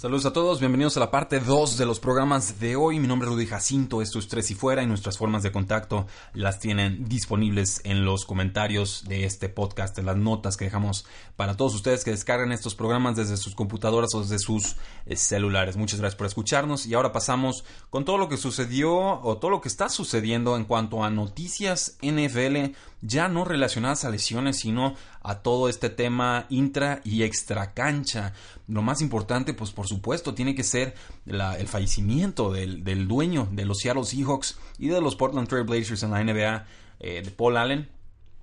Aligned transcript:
Saludos 0.00 0.24
a 0.24 0.32
todos, 0.32 0.60
bienvenidos 0.60 0.96
a 0.96 1.00
la 1.00 1.10
parte 1.10 1.40
2 1.40 1.76
de 1.76 1.84
los 1.84 2.00
programas 2.00 2.58
de 2.58 2.74
hoy. 2.74 2.98
Mi 2.98 3.06
nombre 3.06 3.28
es 3.28 3.34
Rudy 3.34 3.44
Jacinto, 3.44 4.00
esto 4.00 4.18
es 4.18 4.28
Tres 4.28 4.50
y 4.50 4.54
Fuera 4.54 4.82
y 4.82 4.86
nuestras 4.86 5.18
formas 5.18 5.42
de 5.42 5.52
contacto 5.52 6.06
las 6.32 6.58
tienen 6.58 7.04
disponibles 7.06 7.82
en 7.84 8.06
los 8.06 8.24
comentarios 8.24 9.04
de 9.06 9.26
este 9.26 9.50
podcast, 9.50 9.98
en 9.98 10.06
las 10.06 10.16
notas 10.16 10.56
que 10.56 10.64
dejamos 10.64 11.04
para 11.36 11.58
todos 11.58 11.74
ustedes 11.74 12.02
que 12.02 12.12
descargan 12.12 12.50
estos 12.50 12.74
programas 12.74 13.14
desde 13.14 13.36
sus 13.36 13.54
computadoras 13.54 14.14
o 14.14 14.22
desde 14.22 14.38
sus 14.38 14.76
eh, 15.04 15.16
celulares. 15.16 15.76
Muchas 15.76 16.00
gracias 16.00 16.16
por 16.16 16.28
escucharnos 16.28 16.86
y 16.86 16.94
ahora 16.94 17.12
pasamos 17.12 17.66
con 17.90 18.06
todo 18.06 18.16
lo 18.16 18.30
que 18.30 18.38
sucedió 18.38 19.20
o 19.20 19.36
todo 19.36 19.50
lo 19.50 19.60
que 19.60 19.68
está 19.68 19.90
sucediendo 19.90 20.56
en 20.56 20.64
cuanto 20.64 21.04
a 21.04 21.10
noticias 21.10 21.98
NFL 22.00 22.72
ya 23.02 23.28
no 23.28 23.44
relacionadas 23.44 24.04
a 24.04 24.10
lesiones, 24.10 24.58
sino 24.58 24.94
a 25.22 25.36
todo 25.36 25.68
este 25.68 25.90
tema 25.90 26.46
intra 26.48 27.00
y 27.04 27.22
extra 27.22 27.72
cancha. 27.72 28.32
Lo 28.68 28.82
más 28.82 29.00
importante, 29.00 29.54
pues 29.54 29.70
por 29.70 29.86
supuesto, 29.86 30.34
tiene 30.34 30.54
que 30.54 30.64
ser 30.64 30.94
el 31.26 31.68
fallecimiento 31.68 32.52
del, 32.52 33.08
dueño 33.08 33.48
de 33.50 33.64
los 33.64 33.78
Seattle 33.78 34.04
Seahawks 34.04 34.58
y 34.78 34.88
de 34.88 35.00
los 35.00 35.16
Portland 35.16 35.48
Trail 35.48 35.64
Blazers 35.64 36.02
en 36.02 36.10
la 36.10 36.22
NBA, 36.22 36.66
eh, 37.00 37.22
de 37.24 37.30
Paul 37.30 37.56
Allen, 37.56 37.88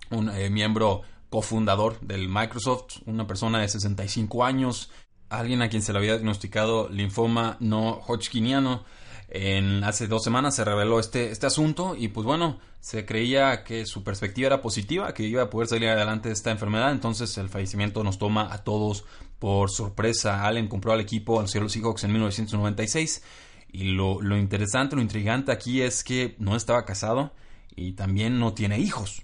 un 0.09 0.29
eh, 0.29 0.49
miembro 0.49 1.01
cofundador 1.29 1.99
del 2.01 2.29
Microsoft, 2.29 3.01
una 3.05 3.27
persona 3.27 3.59
de 3.59 3.67
65 3.67 4.43
años, 4.43 4.89
alguien 5.29 5.61
a 5.61 5.69
quien 5.69 5.81
se 5.81 5.91
le 5.91 5.99
había 5.99 6.13
diagnosticado 6.13 6.89
linfoma 6.89 7.57
no 7.59 8.01
hodgkiniano 8.07 8.85
en, 9.29 9.83
hace 9.83 10.07
dos 10.07 10.23
semanas 10.23 10.55
se 10.55 10.63
reveló 10.63 10.99
este, 10.99 11.31
este 11.31 11.47
asunto 11.47 11.95
y 11.97 12.07
pues 12.07 12.25
bueno, 12.25 12.59
se 12.79 13.05
creía 13.05 13.63
que 13.63 13.85
su 13.85 14.03
perspectiva 14.03 14.47
era 14.47 14.61
positiva, 14.61 15.13
que 15.13 15.23
iba 15.23 15.43
a 15.43 15.49
poder 15.49 15.67
salir 15.67 15.89
adelante 15.89 16.29
de 16.29 16.33
esta 16.33 16.51
enfermedad, 16.51 16.91
entonces 16.91 17.37
el 17.37 17.49
fallecimiento 17.49 18.03
nos 18.03 18.17
toma 18.17 18.53
a 18.53 18.63
todos 18.63 19.03
por 19.39 19.69
sorpresa. 19.69 20.45
Allen 20.45 20.67
compró 20.67 20.93
al 20.93 21.01
equipo, 21.01 21.39
al 21.39 21.49
Seattle 21.49 21.69
Seahawks 21.69 22.05
en 22.05 22.11
1996 22.11 23.23
y 23.71 23.83
lo, 23.91 24.21
lo 24.21 24.37
interesante, 24.37 24.95
lo 24.95 25.01
intrigante 25.01 25.51
aquí 25.51 25.81
es 25.81 26.03
que 26.03 26.35
no 26.39 26.55
estaba 26.55 26.85
casado 26.85 27.33
y 27.75 27.93
también 27.93 28.39
no 28.39 28.53
tiene 28.53 28.79
hijos. 28.79 29.23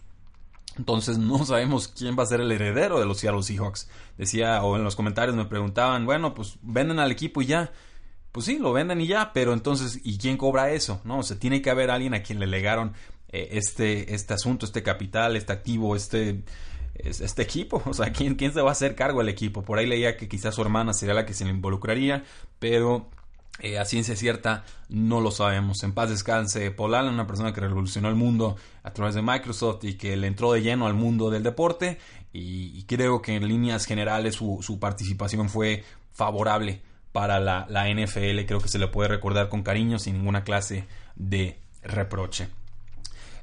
Entonces 0.77 1.17
no 1.17 1.45
sabemos 1.45 1.87
quién 1.87 2.17
va 2.17 2.23
a 2.23 2.27
ser 2.27 2.41
el 2.41 2.51
heredero 2.51 2.99
de 2.99 3.05
los 3.05 3.19
Seattle 3.19 3.43
Seahawks. 3.43 3.89
Decía, 4.17 4.61
o 4.63 4.75
en 4.75 4.83
los 4.83 4.95
comentarios 4.95 5.35
me 5.35 5.45
preguntaban, 5.45 6.05
bueno, 6.05 6.33
pues 6.33 6.57
venden 6.61 6.99
al 6.99 7.11
equipo 7.11 7.41
y 7.41 7.47
ya 7.47 7.71
pues 8.33 8.47
sí, 8.47 8.57
lo 8.57 8.73
venden 8.73 8.99
y 8.99 9.05
ya, 9.05 9.31
pero 9.31 9.53
entonces, 9.53 10.01
¿y 10.03 10.17
quién 10.17 10.37
cobra 10.37 10.71
eso? 10.71 10.99
¿No? 11.05 11.19
O 11.19 11.23
sea, 11.23 11.37
tiene 11.37 11.61
que 11.61 11.69
haber 11.69 11.91
alguien 11.91 12.15
a 12.15 12.23
quien 12.23 12.39
le 12.39 12.47
legaron 12.47 12.93
eh, 13.29 13.49
este, 13.51 14.15
este 14.15 14.33
asunto, 14.33 14.65
este 14.65 14.81
capital, 14.81 15.35
este 15.35 15.53
activo, 15.53 15.95
este, 15.95 16.43
este 16.95 17.43
equipo. 17.43 17.83
O 17.85 17.93
sea, 17.93 18.11
¿quién, 18.11 18.33
¿quién 18.33 18.51
se 18.51 18.61
va 18.61 18.69
a 18.69 18.71
hacer 18.71 18.95
cargo 18.95 19.19
del 19.19 19.29
equipo? 19.29 19.61
Por 19.61 19.77
ahí 19.77 19.85
leía 19.85 20.17
que 20.17 20.27
quizás 20.27 20.55
su 20.55 20.63
hermana 20.63 20.93
sería 20.93 21.13
la 21.13 21.27
que 21.27 21.35
se 21.35 21.45
le 21.45 21.51
involucraría, 21.51 22.23
pero 22.57 23.07
eh, 23.59 23.77
a 23.77 23.85
ciencia 23.85 24.15
cierta 24.15 24.65
no 24.89 25.21
lo 25.21 25.29
sabemos. 25.29 25.83
En 25.83 25.93
paz 25.93 26.09
descanse 26.09 26.71
Paul 26.71 26.93
una 26.93 27.27
persona 27.27 27.53
que 27.53 27.61
revolucionó 27.61 28.09
el 28.09 28.15
mundo 28.15 28.55
a 28.81 28.93
través 28.93 29.13
de 29.13 29.21
Microsoft 29.21 29.83
y 29.83 29.93
que 29.93 30.17
le 30.17 30.25
entró 30.25 30.53
de 30.53 30.63
lleno 30.63 30.87
al 30.87 30.95
mundo 30.95 31.29
del 31.29 31.43
deporte 31.43 31.99
y, 32.33 32.81
creo 32.85 33.21
que 33.21 33.35
en 33.35 33.47
líneas 33.47 33.85
generales 33.85 34.33
su, 34.33 34.57
su 34.63 34.79
participación 34.79 35.49
fue 35.49 35.83
favorable 36.13 36.81
para 37.13 37.39
la, 37.39 37.65
NFL. 37.87 38.45
Creo 38.45 38.59
que 38.59 38.67
se 38.67 38.79
le 38.79 38.87
puede 38.89 39.07
recordar 39.07 39.47
con 39.47 39.63
cariño 39.63 39.99
sin 39.99 40.17
ninguna 40.17 40.43
clase 40.43 40.85
de 41.15 41.57
reproche. 41.83 42.49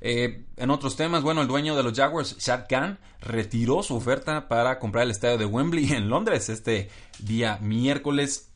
Eh, 0.02 0.44
en 0.56 0.70
otros 0.70 0.96
temas, 0.96 1.22
bueno, 1.22 1.40
el 1.40 1.48
dueño 1.48 1.76
de 1.76 1.82
los 1.82 1.94
Jaguars, 1.94 2.36
Shad 2.38 2.66
Khan, 2.68 2.98
retiró 3.20 3.82
su 3.82 3.94
oferta 3.94 4.48
para 4.48 4.78
comprar 4.78 5.04
el 5.04 5.10
estadio 5.10 5.38
de 5.38 5.46
Wembley 5.46 5.92
en 5.92 6.08
Londres 6.08 6.48
este 6.48 6.90
día 7.20 7.58
miércoles. 7.60 8.48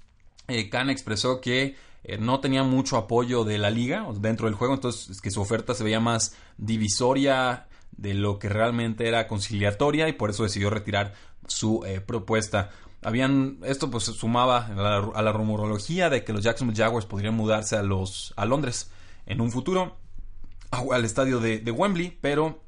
Eh, 0.49 0.69
Khan 0.69 0.91
expresó 0.91 1.41
que 1.41 1.77
eh, 2.03 2.19
no 2.19 2.41
tenía 2.41 2.65
mucho 2.65 2.97
apoyo 2.97 3.45
de 3.45 3.59
la 3.59 3.71
liga 3.71 4.07
dentro 4.17 4.47
del 4.47 4.57
juego, 4.57 4.75
entonces 4.75 5.21
que 5.21 5.31
su 5.31 5.41
oferta 5.41 5.75
se 5.75 5.85
veía 5.85 6.01
más 6.01 6.35
divisoria 6.59 7.69
de 7.93 8.15
lo 8.15 8.39
que 8.39 8.49
realmente 8.49 9.07
era 9.07 9.29
conciliatoria 9.29 10.09
y 10.09 10.15
por 10.15 10.31
eso 10.31 10.43
decidió 10.43 10.71
retirar 10.71 11.15
su 11.47 11.85
propuesta. 12.07 12.71
Habían, 13.05 13.59
esto 13.65 13.91
pues 13.91 14.05
sumaba 14.05 14.67
a 14.67 15.23
la, 15.23 15.33
rumorología 15.33 16.09
de 16.09 16.25
que 16.25 16.33
los 16.33 16.43
Jacksonville 16.43 16.83
Jaguars 16.83 17.05
podrían 17.05 17.35
mudarse 17.35 17.77
a, 17.77 17.83
los, 17.83 18.33
a 18.37 18.47
Londres 18.47 18.91
en 19.27 19.43
un 19.43 19.53
futuro, 19.53 19.99
al 20.71 21.05
estadio 21.05 21.39
de, 21.39 21.71
Wembley, 21.71 22.17
pero 22.21 22.63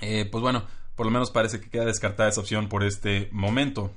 eh, 0.00 0.26
pues 0.32 0.40
bueno, 0.40 0.64
por 0.94 1.04
lo 1.04 1.12
menos 1.12 1.30
parece 1.30 1.60
que 1.60 1.68
queda 1.68 1.84
descartada 1.84 2.30
esa 2.30 2.40
opción 2.40 2.68
por 2.68 2.84
este 2.84 3.28
momento. 3.32 3.92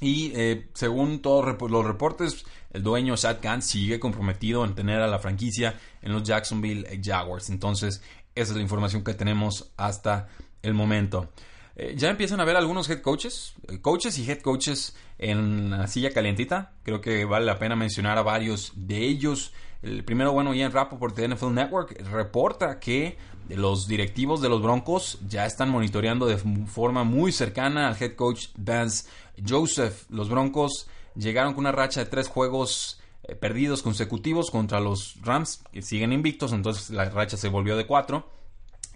Y 0.00 0.32
eh, 0.34 0.68
según 0.74 1.22
todos 1.22 1.56
los 1.70 1.84
reportes, 1.86 2.44
el 2.74 2.82
dueño 2.82 3.16
Shad 3.16 3.40
Khan 3.40 3.62
sigue 3.62 3.98
comprometido 3.98 4.66
en 4.66 4.74
tener 4.74 5.00
a 5.00 5.06
la 5.06 5.18
franquicia 5.18 5.80
en 6.02 6.12
los 6.12 6.24
Jacksonville 6.24 7.00
Jaguars. 7.02 7.48
Entonces, 7.48 8.02
esa 8.34 8.52
es 8.52 8.56
la 8.56 8.62
información 8.62 9.02
que 9.02 9.14
tenemos 9.14 9.72
hasta 9.78 10.28
el 10.60 10.74
momento. 10.74 11.30
Eh, 11.76 11.94
ya 11.96 12.08
empiezan 12.08 12.40
a 12.40 12.44
ver 12.44 12.56
algunos 12.56 12.88
head 12.88 13.02
coaches, 13.02 13.54
eh, 13.68 13.80
coaches 13.80 14.18
y 14.18 14.30
head 14.30 14.40
coaches 14.40 14.96
en 15.18 15.70
la 15.70 15.86
silla 15.86 16.10
calientita. 16.10 16.72
Creo 16.82 17.00
que 17.00 17.24
vale 17.24 17.44
la 17.44 17.58
pena 17.58 17.76
mencionar 17.76 18.16
a 18.16 18.22
varios 18.22 18.72
de 18.74 19.06
ellos. 19.06 19.52
El 19.82 20.02
primero, 20.04 20.32
bueno, 20.32 20.54
Ian 20.54 20.72
Rappaport 20.72 21.14
de 21.14 21.28
NFL 21.28 21.52
Network 21.52 22.00
reporta 22.10 22.80
que 22.80 23.18
los 23.48 23.86
directivos 23.86 24.40
de 24.40 24.48
los 24.48 24.62
Broncos 24.62 25.18
ya 25.28 25.44
están 25.44 25.68
monitoreando 25.68 26.26
de 26.26 26.38
forma 26.66 27.04
muy 27.04 27.30
cercana 27.30 27.88
al 27.88 27.96
head 28.00 28.14
coach 28.14 28.48
Vance 28.56 29.08
Joseph. 29.46 30.04
Los 30.08 30.30
Broncos 30.30 30.88
llegaron 31.14 31.52
con 31.52 31.60
una 31.60 31.72
racha 31.72 32.00
de 32.00 32.06
tres 32.06 32.28
juegos 32.28 33.00
eh, 33.24 33.34
perdidos 33.34 33.82
consecutivos 33.82 34.50
contra 34.50 34.80
los 34.80 35.16
Rams, 35.22 35.62
que 35.72 35.82
siguen 35.82 36.12
invictos, 36.12 36.52
entonces 36.52 36.90
la 36.90 37.04
racha 37.10 37.36
se 37.36 37.48
volvió 37.48 37.76
de 37.76 37.86
cuatro. 37.86 38.30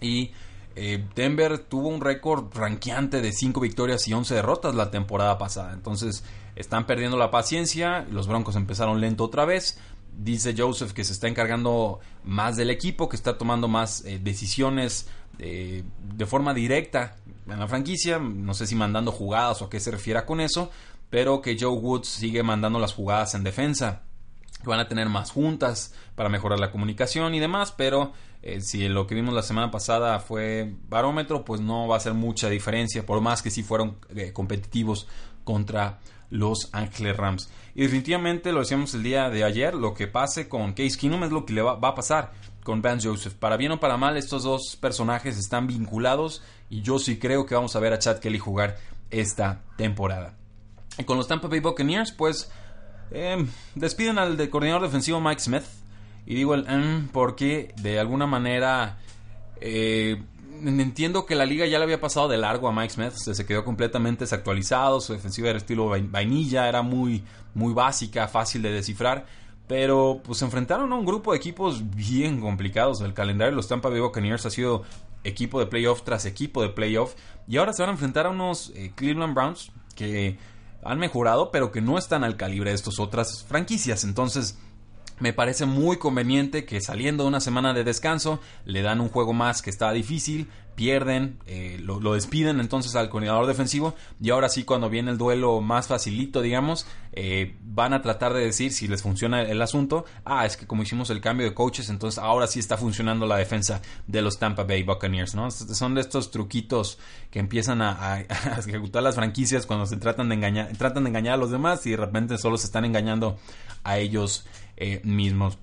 Y 0.01 0.31
eh, 0.75 1.03
Denver 1.15 1.57
tuvo 1.59 1.89
un 1.89 2.01
récord 2.01 2.45
ranqueante 2.53 3.21
de 3.21 3.33
5 3.33 3.59
victorias 3.59 4.07
y 4.07 4.13
11 4.13 4.35
derrotas 4.35 4.75
la 4.75 4.91
temporada 4.91 5.37
pasada. 5.37 5.73
Entonces 5.73 6.23
están 6.55 6.85
perdiendo 6.85 7.17
la 7.17 7.31
paciencia. 7.31 8.05
Los 8.09 8.27
Broncos 8.27 8.55
empezaron 8.55 9.01
lento 9.01 9.25
otra 9.25 9.45
vez. 9.45 9.79
Dice 10.17 10.53
Joseph 10.57 10.93
que 10.93 11.03
se 11.03 11.13
está 11.13 11.27
encargando 11.27 11.99
más 12.23 12.55
del 12.57 12.69
equipo, 12.69 13.09
que 13.09 13.15
está 13.15 13.37
tomando 13.37 13.67
más 13.67 14.05
eh, 14.05 14.19
decisiones 14.21 15.07
eh, 15.39 15.83
de 16.15 16.25
forma 16.25 16.53
directa 16.53 17.15
en 17.47 17.59
la 17.59 17.67
franquicia. 17.67 18.19
No 18.19 18.53
sé 18.53 18.67
si 18.67 18.75
mandando 18.75 19.11
jugadas 19.11 19.61
o 19.61 19.65
a 19.65 19.69
qué 19.69 19.79
se 19.79 19.91
refiera 19.91 20.25
con 20.25 20.39
eso. 20.39 20.69
Pero 21.09 21.41
que 21.41 21.57
Joe 21.59 21.77
Woods 21.77 22.07
sigue 22.07 22.43
mandando 22.43 22.79
las 22.79 22.93
jugadas 22.93 23.35
en 23.35 23.43
defensa. 23.43 24.03
Van 24.65 24.79
a 24.79 24.87
tener 24.87 25.09
más 25.09 25.31
juntas 25.31 25.93
para 26.15 26.29
mejorar 26.29 26.59
la 26.59 26.71
comunicación 26.71 27.33
y 27.35 27.39
demás. 27.39 27.71
Pero 27.71 28.13
eh, 28.41 28.61
si 28.61 28.87
lo 28.89 29.05
que 29.05 29.15
vimos 29.15 29.33
la 29.33 29.43
semana 29.43 29.69
pasada 29.69 30.19
fue 30.19 30.73
barómetro, 30.89 31.45
pues 31.45 31.61
no 31.61 31.87
va 31.87 31.97
a 31.97 31.99
ser 31.99 32.13
mucha 32.13 32.49
diferencia, 32.49 33.05
por 33.05 33.21
más 33.21 33.41
que 33.41 33.51
sí 33.51 33.63
fueron 33.63 33.97
eh, 34.15 34.33
competitivos 34.33 35.07
contra 35.43 35.99
los 36.31 36.69
Ángeles 36.71 37.17
Rams. 37.17 37.49
Y 37.75 37.83
definitivamente 37.83 38.51
lo 38.51 38.61
decíamos 38.61 38.93
el 38.95 39.03
día 39.03 39.29
de 39.29 39.43
ayer, 39.43 39.75
lo 39.75 39.93
que 39.93 40.07
pase 40.07 40.49
con 40.49 40.73
Case 40.73 40.97
Keenum 40.97 41.23
es 41.23 41.31
lo 41.31 41.45
que 41.45 41.53
le 41.53 41.61
va, 41.61 41.73
a 41.73 41.95
pasar 41.95 42.31
con 42.63 42.81
Vance 42.81 43.07
Joseph. 43.07 43.33
Para 43.33 43.57
bien 43.57 43.73
o 43.73 43.79
para 43.79 43.97
mal, 43.97 44.17
estos 44.17 44.43
dos 44.43 44.75
personajes 44.79 45.37
están 45.37 45.67
vinculados 45.67 46.41
y 46.69 46.81
yo 46.81 46.97
sí 46.99 47.19
creo 47.19 47.45
que 47.45 47.55
vamos 47.55 47.75
a 47.75 47.79
ver 47.79 47.93
a 47.93 47.99
Chad 47.99 48.19
Kelly 48.19 48.39
jugar 48.39 48.77
esta 49.11 49.61
temporada. 49.77 50.35
Con 51.05 51.17
los 51.17 51.27
Tampa 51.27 51.47
Bay 51.47 51.59
Buccaneers, 51.59 52.11
pues 52.11 52.51
eh, 53.11 53.45
despiden 53.75 54.17
al 54.17 54.37
de 54.37 54.49
coordinador 54.49 54.83
defensivo 54.83 55.19
Mike 55.19 55.41
Smith 55.41 55.63
y 56.25 56.35
digo 56.35 56.53
el 56.55 56.63
mm, 56.63 57.09
porque 57.11 57.73
de 57.81 57.99
alguna 57.99 58.25
manera 58.27 58.97
eh, 59.59 60.21
entiendo 60.63 61.25
que 61.25 61.35
la 61.35 61.45
liga 61.45 61.65
ya 61.65 61.77
le 61.77 61.83
había 61.83 61.99
pasado 61.99 62.27
de 62.27 62.37
largo 62.37 62.67
a 62.67 62.71
Mike 62.71 62.93
Smith, 62.93 63.11
se, 63.11 63.45
quedó 63.45 63.63
completamente 63.63 64.25
desactualizado, 64.25 65.01
su 65.01 65.13
defensiva 65.13 65.49
era 65.49 65.57
estilo 65.57 65.89
vainilla, 65.89 66.67
era 66.67 66.81
muy, 66.81 67.23
muy 67.53 67.73
básica, 67.73 68.27
fácil 68.27 68.61
de 68.61 68.71
descifrar. 68.71 69.25
Pero 69.67 70.21
pues 70.23 70.39
se 70.39 70.45
enfrentaron 70.45 70.91
a 70.91 70.95
un 70.95 71.05
grupo 71.05 71.31
de 71.31 71.37
equipos 71.37 71.95
bien 71.95 72.41
complicados. 72.41 72.99
El 73.01 73.13
calendario 73.13 73.51
de 73.51 73.55
los 73.55 73.69
Tampa 73.69 73.89
Bay 73.89 74.01
Buccaneers 74.01 74.45
ha 74.45 74.49
sido 74.49 74.83
equipo 75.23 75.59
de 75.59 75.65
playoff 75.67 76.03
tras 76.03 76.25
equipo 76.25 76.61
de 76.61 76.69
playoff. 76.69 77.15
Y 77.47 77.55
ahora 77.57 77.71
se 77.71 77.81
van 77.81 77.89
a 77.89 77.93
enfrentar 77.93 78.25
a 78.25 78.29
unos 78.31 78.71
eh, 78.75 78.91
Cleveland 78.95 79.33
Browns 79.33 79.71
que 79.95 80.37
han 80.83 80.99
mejorado, 80.99 81.51
pero 81.51 81.71
que 81.71 81.81
no 81.81 81.97
están 81.97 82.23
al 82.23 82.37
calibre 82.37 82.71
de 82.71 82.75
estas 82.75 82.99
otras 82.99 83.43
franquicias. 83.43 84.03
Entonces, 84.03 84.57
me 85.19 85.33
parece 85.33 85.65
muy 85.65 85.97
conveniente 85.97 86.65
que 86.65 86.81
saliendo 86.81 87.23
de 87.23 87.29
una 87.29 87.39
semana 87.41 87.73
de 87.73 87.83
descanso 87.83 88.39
le 88.65 88.81
dan 88.81 89.01
un 89.01 89.09
juego 89.09 89.33
más 89.33 89.61
que 89.61 89.69
está 89.69 89.91
difícil, 89.91 90.49
pierden, 90.81 91.37
eh, 91.45 91.79
lo, 91.79 91.99
despiden 92.15 92.59
entonces 92.59 92.95
al 92.95 93.07
coordinador 93.07 93.45
defensivo 93.45 93.93
y 94.19 94.31
ahora 94.31 94.49
sí 94.49 94.63
cuando 94.63 94.89
viene 94.89 95.11
el 95.11 95.19
duelo 95.19 95.61
más 95.61 95.85
facilito, 95.85 96.41
digamos, 96.41 96.87
eh, 97.11 97.55
van 97.61 97.93
a 97.93 98.01
tratar 98.01 98.33
de 98.33 98.43
decir 98.43 98.71
si 98.71 98.87
les 98.87 99.03
funciona 99.03 99.43
el 99.43 99.61
asunto, 99.61 100.05
ah, 100.25 100.43
es 100.43 100.57
que 100.57 100.65
como 100.65 100.81
hicimos 100.81 101.11
el 101.11 101.21
cambio 101.21 101.45
de 101.45 101.53
coaches, 101.53 101.91
entonces 101.91 102.17
ahora 102.17 102.47
sí 102.47 102.57
está 102.57 102.77
funcionando 102.77 103.27
la 103.27 103.37
defensa 103.37 103.79
de 104.07 104.23
los 104.23 104.39
Tampa 104.39 104.63
Bay 104.63 104.81
Buccaneers, 104.81 105.35
¿no? 105.35 105.51
Son 105.51 105.93
de 105.93 106.01
estos 106.01 106.31
truquitos 106.31 106.97
que 107.29 107.37
empiezan 107.37 107.81
a, 107.83 108.21
ejecutar 108.57 109.03
las 109.03 109.13
franquicias 109.13 109.67
cuando 109.67 109.85
se 109.85 109.97
tratan 109.97 110.29
de 110.29 110.35
engañar, 110.35 110.75
tratan 110.77 111.03
de 111.03 111.09
engañar 111.11 111.35
a 111.35 111.37
los 111.37 111.51
demás 111.51 111.85
y 111.85 111.91
de 111.91 111.97
repente 111.97 112.39
solo 112.39 112.57
se 112.57 112.65
están 112.65 112.85
engañando 112.85 113.37
a 113.83 113.99
ellos 113.99 114.47
eh, 114.77 114.99
mismos. 115.03 115.59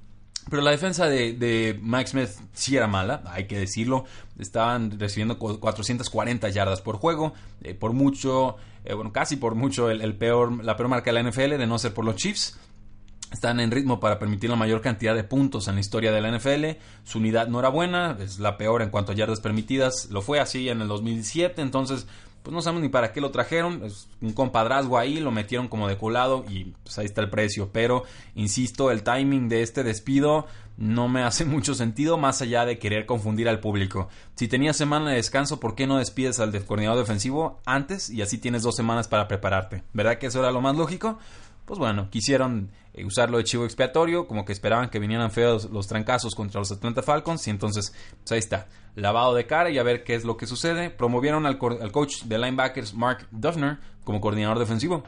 Pero 0.51 0.63
la 0.63 0.71
defensa 0.71 1.07
de, 1.09 1.79
Mike 1.83 2.11
Smith 2.11 2.31
sí 2.53 2.77
era 2.77 2.87
mala, 2.87 3.23
hay 3.27 3.47
que 3.47 3.59
decirlo. 3.59 4.05
Estaban 4.39 4.99
recibiendo 4.99 5.39
440 5.39 6.49
yardas 6.49 6.81
por 6.81 6.97
juego, 6.97 7.35
eh, 7.63 7.75
por 7.75 7.93
mucho, 7.93 8.57
eh, 8.85 8.95
bueno, 8.95 9.13
casi 9.13 9.37
por 9.37 9.55
mucho 9.55 9.91
el, 9.91 10.17
peor, 10.17 10.65
la 10.65 10.77
peor 10.77 10.89
marca 10.89 11.13
de 11.13 11.23
la 11.23 11.29
NFL, 11.29 11.59
de 11.59 11.67
no 11.67 11.79
ser 11.79 11.93
por 11.93 12.05
los 12.05 12.17
Chiefs. 12.17 12.59
Están 13.31 13.61
en 13.61 13.71
ritmo 13.71 14.01
para 14.01 14.19
permitir 14.19 14.49
la 14.49 14.57
mayor 14.57 14.81
cantidad 14.81 15.15
de 15.15 15.23
puntos 15.23 15.69
en 15.69 15.75
la 15.75 15.81
historia 15.83 16.13
de 16.13 16.21
la 16.23 16.31
NFL. 16.31 16.81
Su 17.05 17.19
unidad 17.19 17.49
no 17.49 17.59
era 17.59 17.69
buena, 17.69 18.17
es 18.19 18.39
la 18.39 18.57
peor 18.57 18.81
en 18.81 18.89
cuanto 18.89 19.13
a 19.13 19.15
yardas 19.15 19.41
permitidas. 19.41 20.09
Lo 20.11 20.23
fue 20.23 20.41
así 20.41 20.71
en 20.71 20.81
el 20.81 20.89
2017, 20.89 21.61
entonces 21.61 22.07
pues 22.43 22.55
no 22.55 22.63
sabemos 22.63 22.83
ni 22.83 22.89
para 22.89 23.13
qué 23.13 23.21
lo 23.21 23.31
trajeron. 23.31 23.85
Es 23.85 24.09
un 24.21 24.33
compadrazgo 24.33 24.99
ahí, 24.99 25.21
lo 25.21 25.31
metieron 25.31 25.69
como 25.69 25.89
de 25.89 25.97
colado 25.97 26.45
y 26.49 26.73
pues 26.83 26.99
ahí 26.99 27.07
está 27.07 27.21
el 27.21 27.31
precio. 27.31 27.71
Pero, 27.73 28.05
insisto, 28.35 28.91
el 28.91 29.03
timing 29.03 29.49
de 29.49 29.63
este 29.63 29.85
despido 29.85 30.47
no 30.77 31.09
me 31.09 31.23
hace 31.25 31.45
mucho 31.45 31.75
sentido 31.75 32.17
más 32.17 32.41
allá 32.41 32.65
de 32.65 32.79
querer 32.79 33.07
confundir 33.07 33.49
al 33.49 33.61
público. 33.61 34.09
Si 34.35 34.49
tenías 34.49 34.77
semana 34.77 35.11
de 35.11 35.17
descanso, 35.17 35.61
¿por 35.61 35.75
qué 35.75 35.87
no 35.87 35.99
despides 35.99 36.41
al 36.41 36.65
coordinador 36.65 37.01
defensivo 37.01 37.61
antes 37.67 38.11
y 38.11 38.23
así 38.23 38.39
tienes 38.39 38.63
dos 38.63 38.77
semanas 38.77 39.09
para 39.09 39.29
prepararte? 39.29 39.83
¿Verdad 39.93 40.19
que 40.19 40.27
eso 40.27 40.41
era 40.41 40.51
lo 40.51 40.61
más 40.61 40.77
lógico? 40.77 41.19
Pues 41.69 41.79
bueno, 41.79 42.09
quisieron 42.09 42.71
eh, 42.95 43.05
usarlo 43.05 43.37
de 43.37 43.45
chivo 43.45 43.67
expiatorio, 43.67 44.27
como 44.27 44.47
que 44.47 44.55
esperaban 44.55 44.89
que 44.89 44.99
vinieran 44.99 45.31
feos 45.31 45.69
los 45.71 45.87
trancazos 45.87 46.35
contra 46.35 46.61
los 46.61 46.73
Atlanta 46.73 47.03
Falcons, 47.03 47.47
y 47.47 47.51
entonces, 47.51 47.93
pues 48.21 48.33
ahí 48.33 48.39
está, 48.39 48.69
lavado 48.95 49.35
de 49.35 49.47
cara 49.47 49.69
y 49.69 49.77
a 49.77 49.83
ver 49.83 50.03
qué 50.03 50.15
es 50.15 50.25
lo 50.25 50.39
que 50.39 50.47
sucede. 50.47 50.89
Promovieron 50.89 51.45
al, 51.45 51.59
coach 51.59 52.23
de 52.23 52.39
linebackers 52.39 52.95
Mark 52.95 53.29
Duffner 53.31 53.77
como 54.03 54.19
coordinador 54.23 54.59
defensivo. 54.59 55.05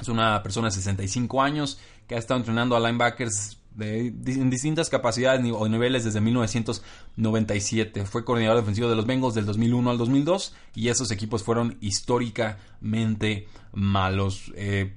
Es 0.00 0.06
una 0.06 0.40
persona 0.44 0.68
de 0.68 0.74
65 0.74 1.42
años 1.42 1.80
que 2.06 2.14
ha 2.14 2.18
estado 2.18 2.38
entrenando 2.38 2.76
a 2.76 2.80
linebackers 2.80 3.58
en 3.80 4.50
distintas 4.50 4.88
capacidades 4.88 5.44
o 5.52 5.68
niveles 5.68 6.04
desde 6.04 6.20
1997. 6.20 8.06
Fue 8.06 8.24
coordinador 8.24 8.60
defensivo 8.60 8.88
de 8.88 8.94
los 8.94 9.04
Bengals 9.04 9.34
del 9.34 9.46
2001 9.46 9.90
al 9.90 9.98
2002 9.98 10.54
y 10.76 10.90
esos 10.90 11.10
equipos 11.10 11.42
fueron 11.42 11.76
históricamente 11.80 13.48
malos. 13.72 14.52
Eh, 14.54 14.94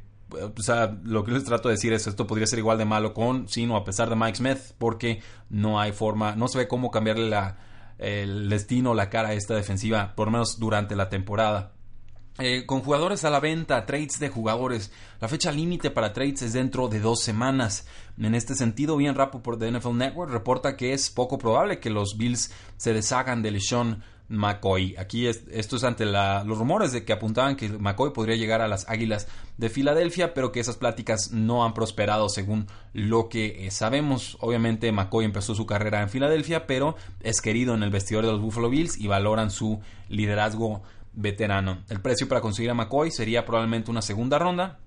lo 1.04 1.24
que 1.24 1.32
les 1.32 1.44
trato 1.44 1.70
de 1.70 1.76
decir 1.76 1.94
es 1.94 2.08
esto 2.08 2.28
podría 2.28 2.48
ser 2.48 2.60
igual 2.60 2.78
de 2.78 2.86
malo 2.86 3.14
con, 3.14 3.48
sino 3.48 3.76
a 3.76 3.84
pesar 3.84 4.10
de 4.10 4.16
Mike 4.16 4.38
Smith, 4.38 4.60
porque 4.78 5.22
no 5.50 5.80
hay 5.80 5.92
forma, 5.92 6.36
no 6.36 6.48
se 6.48 6.58
ve 6.58 6.68
cómo 6.68 6.92
cambiarle 6.92 7.36
el 7.98 8.50
destino, 8.50 8.94
la 8.94 9.10
cara 9.10 9.30
a 9.30 9.34
esta 9.34 9.56
defensiva, 9.56 10.14
por 10.16 10.28
lo 10.28 10.32
menos 10.32 10.60
durante 10.60 10.96
la 10.96 11.10
temporada. 11.10 11.74
Eh, 12.40 12.66
con 12.66 12.82
jugadores 12.82 13.26
a 13.26 13.30
la 13.30 13.40
venta, 13.40 13.86
trades 13.86 14.20
de 14.20 14.30
jugadores. 14.30 14.92
La 15.20 15.28
fecha 15.28 15.52
límite 15.52 15.92
para 15.92 16.14
trades 16.14 16.42
es 16.42 16.54
dentro 16.54 16.88
de 16.88 17.00
dos 17.00 17.22
semanas. 17.22 17.86
En 18.18 18.34
este 18.36 18.56
sentido, 18.56 18.98
bien 18.98 19.16
por 19.16 19.58
de 19.58 19.72
NFL 19.72 19.98
Network 19.98 20.32
reporta 20.32 20.78
que 20.78 20.94
es 20.94 21.10
poco 21.10 21.38
probable 21.38 21.80
que 21.80 21.90
los 21.90 22.18
Bills 22.18 22.52
se 22.78 22.94
deshagan 22.94 23.42
de 23.42 23.52
LeSean 23.52 24.04
McCoy. 24.32 24.96
Aquí 24.98 25.28
esto 25.28 25.76
es 25.76 25.84
ante 25.84 26.06
los 26.06 26.58
rumores 26.58 26.94
de 26.94 27.04
que 27.04 27.14
apuntaban 27.14 27.56
que 27.56 27.70
McCoy 27.70 28.12
podría 28.14 28.38
llegar 28.38 28.62
a 28.62 28.68
las 28.68 28.88
Águilas 28.90 29.28
de 29.58 29.70
Filadelfia, 29.70 30.34
pero 30.34 30.52
que 30.52 30.62
esas 30.62 30.78
pláticas 30.78 31.32
no 31.32 31.66
han 31.66 31.74
prosperado 31.74 32.30
según 32.30 32.68
lo 32.94 33.28
que 33.28 33.68
eh, 33.68 33.72
sabemos. 33.72 34.38
Obviamente 34.40 34.92
McCoy 34.92 35.26
empezó 35.26 35.54
su 35.54 35.66
carrera 35.66 36.02
en 36.02 36.10
Filadelfia, 36.10 36.66
pero 36.66 36.96
es 37.20 37.42
querido 37.42 37.76
en 37.76 37.84
el 37.84 37.92
vestidor 37.92 38.26
de 38.26 38.32
los 38.32 38.42
Buffalo 38.42 38.70
Bills 38.70 38.98
y 38.98 39.08
valoran 39.08 39.52
su 39.52 39.82
liderazgo 40.08 40.82
veterano. 41.14 41.84
El 41.90 42.00
precio 42.00 42.28
para 42.28 42.42
conseguir 42.42 42.72
a 42.72 42.74
McCoy 42.74 43.12
sería 43.12 43.46
probablemente 43.46 43.92
una 43.92 44.02
segunda 44.02 44.40
ronda 44.40 44.80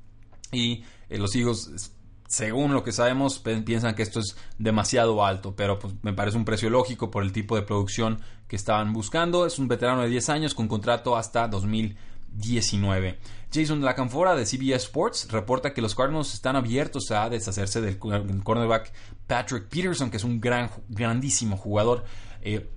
y 0.52 0.84
eh, 1.10 1.18
los 1.18 1.36
hijos 1.36 1.92
según 2.26 2.72
lo 2.72 2.82
que 2.82 2.92
sabemos, 2.92 3.38
piensan 3.38 3.94
que 3.94 4.02
esto 4.02 4.20
es 4.20 4.36
demasiado 4.58 5.24
alto, 5.24 5.54
pero 5.54 5.78
pues 5.78 5.94
me 6.02 6.12
parece 6.12 6.36
un 6.36 6.44
precio 6.44 6.70
lógico 6.70 7.10
por 7.10 7.22
el 7.22 7.32
tipo 7.32 7.56
de 7.56 7.62
producción 7.62 8.20
que 8.48 8.56
estaban 8.56 8.92
buscando. 8.92 9.46
Es 9.46 9.58
un 9.58 9.68
veterano 9.68 10.02
de 10.02 10.08
10 10.08 10.28
años 10.30 10.54
con 10.54 10.66
contrato 10.66 11.16
hasta 11.16 11.48
2019. 11.48 13.18
Jason 13.52 13.82
Lacanfora 13.82 14.34
de 14.34 14.46
CBS 14.46 14.86
Sports 14.86 15.28
reporta 15.30 15.72
que 15.72 15.82
los 15.82 15.94
Cardinals 15.94 16.34
están 16.34 16.56
abiertos 16.56 17.10
a 17.10 17.28
deshacerse 17.28 17.80
del 17.80 17.98
cornerback 17.98 18.92
Patrick 19.26 19.68
Peterson, 19.68 20.10
que 20.10 20.16
es 20.16 20.24
un 20.24 20.40
gran, 20.40 20.70
grandísimo 20.88 21.56
jugador. 21.56 22.04
Eh, 22.40 22.68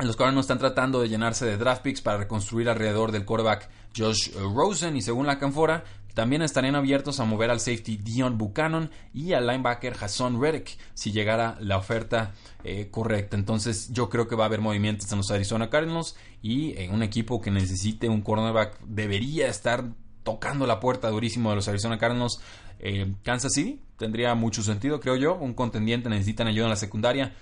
los 0.00 0.16
Cardinals 0.16 0.44
están 0.44 0.58
tratando 0.58 1.00
de 1.00 1.08
llenarse 1.08 1.44
de 1.44 1.56
draft 1.56 1.82
picks 1.82 2.00
para 2.00 2.18
reconstruir 2.18 2.68
alrededor 2.68 3.12
del 3.12 3.24
quarterback 3.24 3.68
Josh 3.96 4.32
Rosen 4.34 4.96
y 4.96 5.02
según 5.02 5.26
la 5.26 5.38
Canfora 5.38 5.84
también 6.14 6.42
estarían 6.42 6.74
abiertos 6.74 7.20
a 7.20 7.24
mover 7.24 7.50
al 7.50 7.60
safety 7.60 7.96
Dion 7.96 8.38
Buchanan 8.38 8.90
y 9.14 9.34
al 9.34 9.46
linebacker 9.46 9.94
Hassan 10.00 10.40
Reddick 10.40 10.76
si 10.94 11.12
llegara 11.12 11.56
la 11.60 11.76
oferta 11.76 12.32
eh, 12.64 12.88
correcta. 12.90 13.36
Entonces 13.36 13.92
yo 13.92 14.08
creo 14.08 14.26
que 14.26 14.34
va 14.34 14.44
a 14.44 14.46
haber 14.46 14.60
movimientos 14.60 15.10
en 15.12 15.18
los 15.18 15.30
Arizona 15.30 15.70
Cardinals 15.70 16.16
y 16.42 16.76
en 16.76 16.92
un 16.92 17.04
equipo 17.04 17.40
que 17.40 17.50
necesite 17.50 18.08
un 18.08 18.22
cornerback 18.22 18.80
debería 18.80 19.46
estar 19.46 19.84
tocando 20.24 20.66
la 20.66 20.80
puerta 20.80 21.08
durísimo 21.08 21.50
de 21.50 21.56
los 21.56 21.68
Arizona 21.68 21.98
Cardinals. 21.98 22.40
Eh, 22.80 23.14
Kansas 23.22 23.52
City 23.54 23.80
tendría 23.96 24.34
mucho 24.34 24.62
sentido, 24.62 25.00
creo 25.00 25.16
yo. 25.16 25.36
Un 25.36 25.54
contendiente 25.54 26.08
necesitan 26.08 26.48
ayuda 26.48 26.64
en 26.64 26.70
la 26.70 26.76
secundaria. 26.76 27.34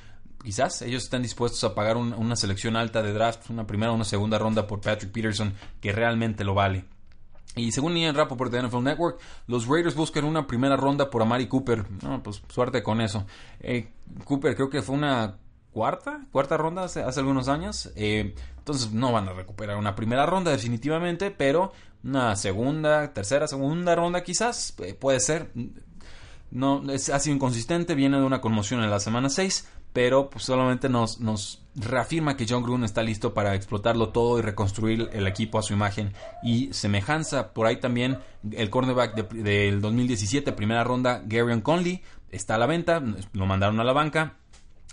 Quizás 0.43 0.83
ellos 0.83 1.05
están 1.05 1.23
dispuestos 1.23 1.62
a 1.65 1.75
pagar 1.75 1.97
una 1.97 2.37
selección 2.37 2.77
alta 2.77 3.03
de 3.03 3.12
draft, 3.12 3.50
una 3.50 3.67
primera 3.67 3.91
o 3.93 3.94
una 3.94 4.05
segunda 4.05 4.38
ronda 4.38 4.67
por 4.67 4.81
Patrick 4.81 5.11
Peterson, 5.11 5.55
que 5.81 5.93
realmente 5.93 6.44
lo 6.44 6.55
vale. 6.55 6.85
Y 7.57 7.73
según 7.73 7.97
Ian 7.97 8.14
por 8.28 8.50
de 8.50 8.62
NFL 8.62 8.83
Network, 8.83 9.19
los 9.47 9.66
Raiders 9.66 9.95
buscan 9.95 10.25
una 10.25 10.47
primera 10.47 10.76
ronda 10.76 11.09
por 11.09 11.23
Amari 11.23 11.49
Cooper. 11.49 11.87
Pues 12.23 12.43
suerte 12.49 12.83
con 12.83 13.00
eso. 13.00 13.26
Eh, 13.61 13.88
Cooper 14.25 14.55
creo 14.55 14.69
que 14.69 14.83
fue 14.83 14.95
una 14.95 15.38
cuarta, 15.73 16.26
cuarta 16.31 16.59
ronda 16.59 16.85
hace, 16.85 17.00
algunos 17.00 17.49
años. 17.49 17.90
Eh, 17.97 18.35
entonces 18.59 18.93
no 18.93 19.11
van 19.11 19.28
a 19.28 19.33
recuperar 19.33 19.78
una 19.78 19.95
primera 19.95 20.26
ronda 20.26 20.50
definitivamente, 20.50 21.31
pero 21.31 21.73
una 22.05 22.37
segunda, 22.37 23.14
tercera, 23.14 23.49
segunda 23.49 23.95
ronda 23.95 24.23
quizás 24.23 24.75
eh, 24.81 24.93
puede 24.93 25.21
ser. 25.21 25.50
No, 26.50 26.83
es, 26.90 27.09
ha 27.09 27.19
sido 27.19 27.37
inconsistente, 27.37 27.95
viene 27.95 28.19
de 28.19 28.25
una 28.25 28.43
conmoción 28.43 28.83
en 28.83 28.90
la 28.90 29.00
semana 29.00 29.31
6 29.31 29.66
pero 29.97 30.29
pues, 30.29 30.45
solamente 30.45 30.91
nos, 30.91 31.21
nos 31.21 31.62
reafirma 31.75 32.37
que 32.37 32.45
John 32.47 32.62
Gruden 32.62 32.85
está 32.85 33.03
listo 33.03 33.33
para 33.33 33.55
explotarlo 33.55 34.11
todo 34.11 34.38
y 34.38 34.43
reconstruir 34.43 35.09
el 35.15 35.26
equipo 35.26 35.59
a 35.59 35.62
su 35.62 35.73
imagen 35.73 36.12
y 36.43 36.71
semejanza. 36.75 37.55
Por 37.55 37.67
ahí 37.67 37.76
también 37.81 38.19
el 38.53 38.69
cornerback 38.69 39.15
del 39.33 39.81
2017, 39.81 40.53
primera 40.53 40.85
ronda, 40.85 41.23
Gary 41.25 41.62
Conley, 41.62 42.03
está 42.31 42.57
a 42.57 42.59
la 42.59 42.67
venta, 42.67 43.03
lo 43.33 43.47
mandaron 43.47 43.81
a 43.81 43.85
la 43.85 43.95
banca. 43.95 44.37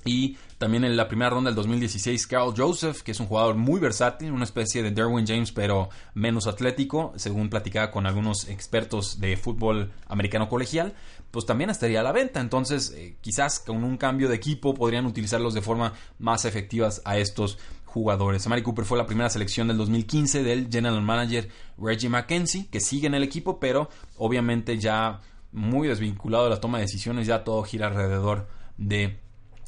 Y 0.05 0.37
también 0.57 0.83
en 0.83 0.95
la 0.95 1.07
primera 1.07 1.29
ronda 1.29 1.49
del 1.49 1.55
2016, 1.55 2.27
Carl 2.27 2.53
Joseph, 2.55 3.01
que 3.01 3.11
es 3.11 3.19
un 3.19 3.27
jugador 3.27 3.55
muy 3.55 3.79
versátil, 3.79 4.31
una 4.31 4.43
especie 4.43 4.83
de 4.83 4.91
Derwin 4.91 5.27
James, 5.27 5.51
pero 5.51 5.89
menos 6.13 6.47
atlético, 6.47 7.13
según 7.15 7.49
platicaba 7.49 7.91
con 7.91 8.05
algunos 8.05 8.47
expertos 8.47 9.19
de 9.19 9.37
fútbol 9.37 9.91
americano 10.07 10.49
colegial, 10.49 10.93
pues 11.31 11.45
también 11.45 11.69
estaría 11.69 12.01
a 12.01 12.03
la 12.03 12.11
venta. 12.11 12.39
Entonces, 12.39 12.93
eh, 12.95 13.17
quizás 13.21 13.59
con 13.59 13.83
un 13.83 13.97
cambio 13.97 14.29
de 14.29 14.35
equipo 14.35 14.73
podrían 14.73 15.05
utilizarlos 15.05 15.53
de 15.53 15.61
forma 15.61 15.93
más 16.19 16.45
efectiva 16.45 16.89
a 17.05 17.17
estos 17.17 17.57
jugadores. 17.85 18.45
Amari 18.47 18.63
Cooper 18.63 18.85
fue 18.85 18.97
la 18.97 19.05
primera 19.05 19.29
selección 19.29 19.67
del 19.67 19.77
2015 19.77 20.41
del 20.43 20.67
general 20.69 21.01
manager 21.01 21.47
Reggie 21.77 22.09
McKenzie, 22.09 22.67
que 22.71 22.79
sigue 22.79 23.05
en 23.07 23.13
el 23.13 23.21
equipo, 23.21 23.59
pero 23.59 23.89
obviamente 24.17 24.79
ya 24.79 25.21
muy 25.51 25.87
desvinculado 25.87 26.45
de 26.45 26.49
la 26.49 26.59
toma 26.59 26.79
de 26.79 26.85
decisiones, 26.85 27.27
ya 27.27 27.43
todo 27.43 27.61
gira 27.63 27.87
alrededor 27.87 28.47
de 28.77 29.19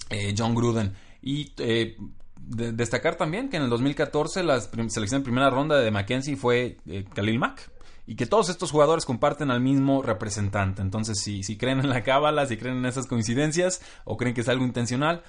eh, 0.09 0.33
John 0.37 0.55
Gruden. 0.55 0.93
Y 1.21 1.53
eh, 1.57 1.97
destacar 2.37 3.15
también 3.15 3.49
que 3.49 3.57
en 3.57 3.63
el 3.63 3.69
2014 3.69 4.43
la 4.43 4.61
selección 4.61 5.21
de 5.21 5.23
primera 5.23 5.49
ronda 5.49 5.79
de 5.79 5.89
Mackenzie 5.91 6.35
fue 6.35 6.77
eh, 6.87 7.05
Khalil 7.13 7.39
Mack. 7.39 7.71
y 8.07 8.15
que 8.15 8.27
todos 8.27 8.49
estos 8.49 8.69
jugadores 8.69 9.03
comparten 9.03 9.49
al 9.49 9.61
mismo 9.61 10.03
representante. 10.03 10.83
Entonces, 10.83 11.19
si, 11.19 11.41
si 11.41 11.57
creen 11.57 11.79
en 11.79 11.89
la 11.89 12.03
cábala, 12.03 12.45
si 12.45 12.55
creen 12.55 12.77
en 12.77 12.85
esas 12.85 13.07
coincidencias 13.07 13.81
o 14.03 14.15
creen 14.15 14.35
que 14.35 14.41
es 14.41 14.49
algo 14.49 14.63
intencional, 14.63 15.23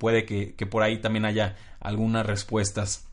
puede 0.00 0.24
que, 0.24 0.56
que 0.56 0.66
por 0.66 0.82
ahí 0.82 1.00
también 1.00 1.24
haya 1.24 1.54
algunas 1.78 2.26
respuestas. 2.26 3.06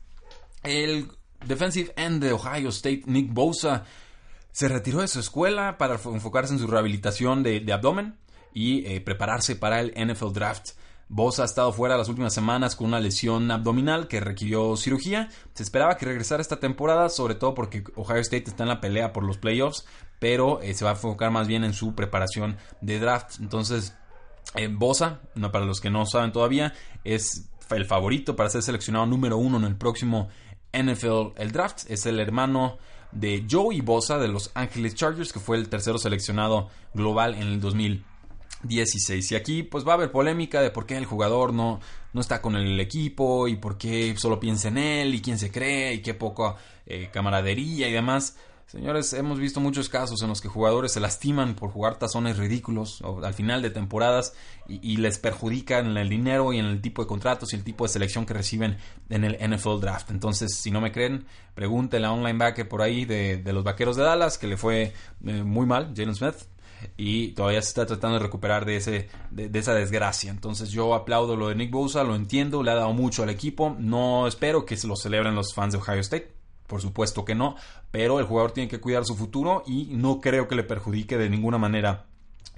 El 0.64 1.08
defensive 1.46 1.92
end 1.96 2.24
de 2.24 2.32
Ohio 2.32 2.70
State, 2.70 3.02
Nick 3.06 3.32
Bosa, 3.32 3.84
se 4.50 4.66
retiró 4.66 5.00
de 5.00 5.06
su 5.06 5.20
escuela 5.20 5.78
para 5.78 5.94
enfocarse 5.94 6.52
en 6.52 6.58
su 6.58 6.66
rehabilitación 6.66 7.44
de, 7.44 7.72
abdomen 7.72 8.16
y 8.52 8.98
prepararse 9.00 9.54
para 9.54 9.80
el 9.80 9.94
NFL 9.96 10.32
Draft. 10.32 10.70
Bosa 11.08 11.42
ha 11.42 11.44
estado 11.46 11.72
fuera 11.72 11.96
las 11.96 12.08
últimas 12.08 12.32
semanas 12.32 12.76
con 12.76 12.88
una 12.88 13.00
lesión 13.00 13.50
abdominal 13.50 14.08
que 14.08 14.20
requirió 14.20 14.76
cirugía. 14.76 15.28
Se 15.54 15.62
esperaba 15.62 15.96
que 15.96 16.06
regresara 16.06 16.40
esta 16.40 16.60
temporada, 16.60 17.08
sobre 17.08 17.34
todo 17.34 17.54
porque 17.54 17.84
Ohio 17.96 18.20
State 18.20 18.44
está 18.48 18.64
en 18.64 18.70
la 18.70 18.80
pelea 18.80 19.12
por 19.12 19.24
los 19.24 19.38
playoffs, 19.38 19.86
pero 20.18 20.60
eh, 20.62 20.74
se 20.74 20.84
va 20.84 20.92
a 20.92 20.94
enfocar 20.94 21.30
más 21.30 21.46
bien 21.46 21.64
en 21.64 21.74
su 21.74 21.94
preparación 21.94 22.56
de 22.80 22.98
draft. 22.98 23.40
Entonces, 23.40 23.94
eh, 24.54 24.68
Bosa, 24.68 25.20
no, 25.34 25.52
para 25.52 25.66
los 25.66 25.80
que 25.80 25.90
no 25.90 26.06
saben 26.06 26.32
todavía, 26.32 26.72
es 27.04 27.50
el 27.70 27.84
favorito 27.84 28.36
para 28.36 28.50
ser 28.50 28.62
seleccionado 28.62 29.06
número 29.06 29.36
uno 29.36 29.58
en 29.58 29.64
el 29.64 29.76
próximo 29.76 30.28
NFL 30.72 31.32
el 31.36 31.52
draft. 31.52 31.84
Es 31.88 32.06
el 32.06 32.20
hermano 32.20 32.78
de 33.12 33.46
Joey 33.48 33.80
Bosa 33.80 34.18
de 34.18 34.28
Los 34.28 34.50
Angeles 34.54 34.94
Chargers, 34.94 35.32
que 35.32 35.40
fue 35.40 35.56
el 35.56 35.68
tercero 35.68 35.98
seleccionado 35.98 36.68
global 36.92 37.34
en 37.34 37.42
el 37.42 37.60
2016. 38.64 39.32
Y 39.32 39.34
aquí 39.36 39.62
pues 39.62 39.86
va 39.86 39.92
a 39.92 39.94
haber 39.94 40.10
polémica 40.10 40.60
de 40.60 40.70
por 40.70 40.86
qué 40.86 40.96
el 40.96 41.06
jugador 41.06 41.52
no, 41.52 41.80
no 42.12 42.20
está 42.20 42.40
con 42.40 42.56
el 42.56 42.80
equipo 42.80 43.48
y 43.48 43.56
por 43.56 43.78
qué 43.78 44.14
solo 44.16 44.40
piensa 44.40 44.68
en 44.68 44.78
él 44.78 45.14
y 45.14 45.22
quién 45.22 45.38
se 45.38 45.50
cree 45.50 45.94
y 45.94 46.02
qué 46.02 46.14
poca 46.14 46.56
eh, 46.86 47.10
camaradería 47.12 47.88
y 47.88 47.92
demás. 47.92 48.36
Señores, 48.66 49.12
hemos 49.12 49.38
visto 49.38 49.60
muchos 49.60 49.88
casos 49.88 50.22
en 50.22 50.28
los 50.28 50.40
que 50.40 50.48
jugadores 50.48 50.92
se 50.92 50.98
lastiman 50.98 51.54
por 51.54 51.70
jugar 51.70 51.98
tazones 51.98 52.38
ridículos 52.38 53.02
al 53.22 53.34
final 53.34 53.62
de 53.62 53.70
temporadas 53.70 54.34
y, 54.66 54.96
les 54.96 55.18
perjudican 55.18 55.86
en 55.86 55.96
el 55.98 56.08
dinero 56.08 56.52
y 56.52 56.58
en 56.58 56.64
el 56.64 56.80
tipo 56.80 57.02
de 57.02 57.06
contratos 57.06 57.52
y 57.52 57.56
el 57.56 57.62
tipo 57.62 57.84
de 57.84 57.90
selección 57.90 58.24
que 58.24 58.32
reciben 58.32 58.78
en 59.10 59.24
el 59.24 59.36
NFL 59.36 59.80
Draft. 59.80 60.10
Entonces, 60.10 60.56
si 60.56 60.70
no 60.70 60.80
me 60.80 60.92
creen, 60.92 61.26
pregúntenle 61.54 62.08
a 62.08 62.12
un 62.12 62.24
linebacker 62.24 62.66
por 62.66 62.80
ahí 62.80 63.04
de, 63.04 63.42
los 63.52 63.62
vaqueros 63.62 63.96
de 63.96 64.02
Dallas 64.02 64.38
que 64.38 64.46
le 64.46 64.56
fue 64.56 64.92
eh, 65.24 65.42
muy 65.44 65.66
mal, 65.66 65.92
Jalen 65.94 66.14
Smith, 66.14 66.36
y 66.96 67.28
todavía 67.32 67.62
se 67.62 67.68
está 67.68 67.86
tratando 67.86 68.18
de 68.18 68.24
recuperar 68.24 68.64
de, 68.64 68.76
ese, 68.76 69.08
de, 69.30 69.58
esa 69.58 69.74
desgracia. 69.74 70.30
Entonces 70.30 70.70
yo 70.70 70.94
aplaudo 70.94 71.36
lo 71.36 71.48
de 71.48 71.54
Nick 71.54 71.70
Bosa, 71.70 72.04
lo 72.04 72.14
entiendo, 72.14 72.62
le 72.62 72.70
ha 72.70 72.74
dado 72.74 72.92
mucho 72.92 73.22
al 73.22 73.30
equipo. 73.30 73.76
No 73.78 74.26
espero 74.26 74.64
que 74.64 74.76
se 74.76 74.86
lo 74.86 74.96
celebren 74.96 75.34
los 75.34 75.54
fans 75.54 75.72
de 75.72 75.78
Ohio 75.78 76.00
State. 76.00 76.32
Por 76.66 76.80
supuesto 76.80 77.24
que 77.24 77.34
no, 77.34 77.56
pero 77.90 78.18
el 78.18 78.26
jugador 78.26 78.52
tiene 78.52 78.68
que 78.68 78.80
cuidar 78.80 79.04
su 79.04 79.14
futuro 79.14 79.62
y 79.66 79.88
no 79.92 80.20
creo 80.20 80.48
que 80.48 80.54
le 80.54 80.64
perjudique 80.64 81.18
de 81.18 81.28
ninguna 81.28 81.58
manera 81.58 82.06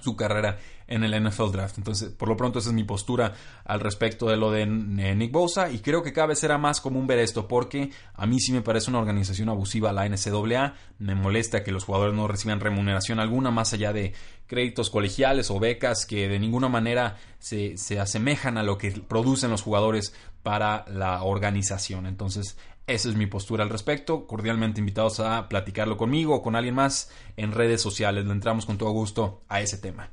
su 0.00 0.14
carrera 0.16 0.59
en 0.88 1.05
el 1.05 1.28
NFL 1.28 1.50
Draft. 1.50 1.78
Entonces, 1.78 2.11
por 2.11 2.28
lo 2.28 2.37
pronto, 2.37 2.59
esa 2.59 2.69
es 2.69 2.75
mi 2.75 2.85
postura 2.85 3.35
al 3.64 3.81
respecto 3.81 4.28
de 4.28 4.37
lo 4.37 4.50
de 4.50 4.66
Nick 4.66 5.33
Bosa. 5.33 5.71
Y 5.71 5.81
creo 5.81 6.02
que 6.02 6.12
cada 6.12 6.28
vez 6.28 6.38
será 6.38 6.59
más 6.59 6.81
común 6.81 7.07
ver 7.07 7.19
esto 7.19 7.49
porque 7.49 7.90
a 8.14 8.26
mí 8.26 8.38
sí 8.40 8.52
me 8.52 8.62
parece 8.62 8.90
una 8.90 9.00
organización 9.00 9.49
abusiva 9.49 9.93
la 9.93 10.09
NCAA. 10.09 10.75
Me 10.99 11.14
molesta 11.14 11.64
que 11.64 11.73
los 11.73 11.85
jugadores 11.85 12.14
no 12.14 12.28
reciban 12.28 12.61
remuneración 12.61 13.21
alguna 13.21 13.50
más 13.50 13.73
allá 13.73 13.93
de 13.93 14.14
créditos 14.47 14.90
colegiales 14.90 15.50
o 15.50 15.59
becas 15.59 16.07
que 16.07 16.28
de 16.28 16.38
ninguna 16.38 16.69
manera 16.69 17.16
se, 17.38 17.76
se 17.76 17.99
asemejan 17.99 18.59
a 18.59 18.62
lo 18.62 18.78
que 18.78 18.93
producen 18.93 19.50
los 19.50 19.62
jugadores 19.62 20.14
para 20.43 20.85
la 20.88 21.25
organización. 21.25 22.07
Entonces, 22.07 22.57
esa 22.87 23.09
es 23.09 23.16
mi 23.16 23.26
postura 23.26 23.64
al 23.64 23.71
respecto. 23.71 24.28
Cordialmente 24.28 24.78
invitados 24.78 25.19
a 25.19 25.49
platicarlo 25.49 25.97
conmigo 25.97 26.37
o 26.37 26.43
con 26.43 26.55
alguien 26.55 26.76
más 26.76 27.11
en 27.37 27.50
redes 27.50 27.83
sociales. 27.83 28.25
Le 28.25 28.33
entramos 28.33 28.64
con 28.64 28.78
todo 28.78 28.90
gusto 28.90 29.40
a 29.49 29.61
ese 29.61 29.78
tema. 29.78 30.09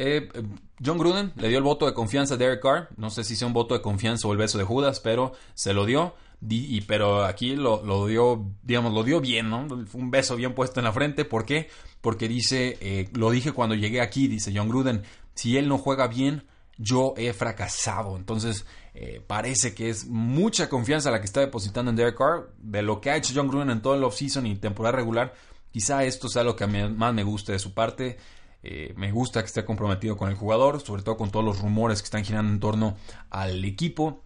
Eh, 0.00 0.28
John 0.82 0.96
Gruden 0.96 1.32
le 1.34 1.48
dio 1.48 1.58
el 1.58 1.64
voto 1.64 1.84
de 1.84 1.92
confianza 1.92 2.34
a 2.34 2.36
Derek 2.36 2.62
Carr. 2.62 2.88
No 2.96 3.10
sé 3.10 3.24
si 3.24 3.34
sea 3.34 3.48
un 3.48 3.52
voto 3.52 3.74
de 3.74 3.82
confianza 3.82 4.28
o 4.28 4.32
el 4.32 4.38
beso 4.38 4.56
de 4.56 4.64
Judas, 4.64 5.00
pero 5.00 5.32
se 5.54 5.74
lo 5.74 5.84
dio. 5.84 6.14
y, 6.48 6.80
pero 6.82 7.24
aquí 7.24 7.56
lo, 7.56 8.06
dio, 8.06 8.46
digamos, 8.62 8.94
lo 8.94 9.02
dio 9.02 9.20
bien, 9.20 9.50
¿no? 9.50 9.66
Fue 9.86 10.00
un 10.00 10.12
beso 10.12 10.36
bien 10.36 10.54
puesto 10.54 10.78
en 10.78 10.84
la 10.84 10.92
frente. 10.92 11.24
¿Por 11.24 11.44
qué? 11.44 11.68
Porque 12.00 12.28
dice, 12.28 12.78
eh, 12.80 13.08
lo 13.12 13.32
dije 13.32 13.50
cuando 13.50 13.74
llegué 13.74 14.00
aquí, 14.00 14.28
dice 14.28 14.52
John 14.54 14.68
Gruden, 14.68 15.02
si 15.34 15.56
él 15.56 15.68
no 15.68 15.78
juega 15.78 16.06
bien, 16.06 16.44
yo 16.76 17.14
he 17.16 17.32
fracasado. 17.32 18.16
Entonces, 18.16 18.66
eh, 18.94 19.20
parece 19.26 19.74
que 19.74 19.90
es 19.90 20.06
mucha 20.06 20.68
confianza 20.68 21.10
la 21.10 21.18
que 21.18 21.26
está 21.26 21.40
depositando 21.40 21.90
en 21.90 21.96
Derek 21.96 22.16
Carr. 22.16 22.52
De 22.58 22.82
lo 22.82 23.00
que 23.00 23.10
ha 23.10 23.16
hecho 23.16 23.32
John 23.34 23.48
Gruden 23.48 23.70
en 23.70 23.82
todo 23.82 23.96
el 23.96 24.04
offseason 24.04 24.46
y 24.46 24.54
temporada 24.54 24.94
regular, 24.94 25.34
quizá 25.72 26.04
esto 26.04 26.28
sea 26.28 26.44
lo 26.44 26.54
que 26.54 26.68
más 26.68 27.12
me 27.12 27.24
guste 27.24 27.50
de 27.50 27.58
su 27.58 27.74
parte. 27.74 28.16
Eh, 28.62 28.92
me 28.96 29.12
gusta 29.12 29.40
que 29.40 29.46
esté 29.46 29.64
comprometido 29.64 30.16
con 30.16 30.28
el 30.28 30.34
jugador, 30.34 30.80
sobre 30.80 31.02
todo 31.02 31.16
con 31.16 31.30
todos 31.30 31.44
los 31.44 31.60
rumores 31.60 32.00
que 32.02 32.06
están 32.06 32.24
girando 32.24 32.52
en 32.52 32.60
torno 32.60 32.96
al 33.30 33.64
equipo. 33.64 34.22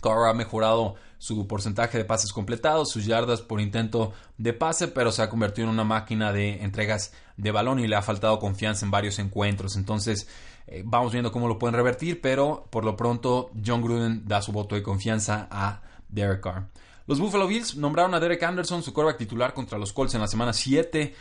Carr 0.00 0.28
ha 0.28 0.34
mejorado 0.34 0.96
su 1.18 1.46
porcentaje 1.46 1.98
de 1.98 2.04
pases 2.04 2.32
completados, 2.32 2.90
sus 2.90 3.04
yardas 3.04 3.42
por 3.42 3.60
intento 3.60 4.12
de 4.38 4.52
pase, 4.52 4.88
pero 4.88 5.12
se 5.12 5.22
ha 5.22 5.28
convertido 5.28 5.66
en 5.66 5.74
una 5.74 5.84
máquina 5.84 6.32
de 6.32 6.62
entregas 6.62 7.12
de 7.36 7.50
balón 7.50 7.78
y 7.78 7.86
le 7.86 7.96
ha 7.96 8.02
faltado 8.02 8.38
confianza 8.38 8.84
en 8.84 8.90
varios 8.90 9.18
encuentros. 9.18 9.76
Entonces, 9.76 10.28
eh, 10.66 10.82
vamos 10.84 11.12
viendo 11.12 11.32
cómo 11.32 11.48
lo 11.48 11.58
pueden 11.58 11.74
revertir, 11.74 12.20
pero 12.20 12.66
por 12.70 12.84
lo 12.84 12.96
pronto 12.96 13.50
John 13.64 13.82
Gruden 13.82 14.26
da 14.26 14.40
su 14.40 14.52
voto 14.52 14.74
de 14.74 14.82
confianza 14.82 15.48
a 15.50 15.82
Derek 16.08 16.40
Carr. 16.40 16.68
Los 17.06 17.18
Buffalo 17.18 17.46
Bills 17.46 17.76
nombraron 17.76 18.14
a 18.14 18.20
Derek 18.20 18.42
Anderson 18.42 18.82
su 18.82 18.92
quarterback 18.92 19.18
titular 19.18 19.52
contra 19.52 19.78
los 19.78 19.92
Colts 19.92 20.14
en 20.14 20.20
la 20.20 20.28
semana 20.28 20.52
7. 20.52 21.14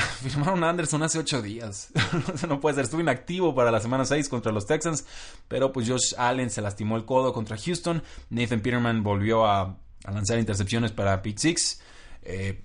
Firmaron 0.22 0.64
a 0.64 0.70
Anderson 0.70 1.02
hace 1.02 1.18
8 1.18 1.42
días. 1.42 1.90
no 2.48 2.60
puede 2.60 2.76
ser. 2.76 2.84
Estuvo 2.84 3.00
inactivo 3.00 3.54
para 3.54 3.70
la 3.70 3.80
semana 3.80 4.04
6 4.04 4.28
contra 4.28 4.52
los 4.52 4.66
Texans. 4.66 5.06
Pero 5.48 5.72
pues 5.72 5.88
Josh 5.88 6.14
Allen 6.16 6.50
se 6.50 6.62
lastimó 6.62 6.96
el 6.96 7.04
codo 7.04 7.32
contra 7.32 7.56
Houston. 7.56 8.02
Nathan 8.30 8.60
Peterman 8.60 9.02
volvió 9.02 9.46
a, 9.46 9.76
lanzar 10.04 10.38
intercepciones 10.38 10.92
para 10.92 11.22
Pick 11.22 11.38
Six. 11.38 11.80
Eh, 12.22 12.60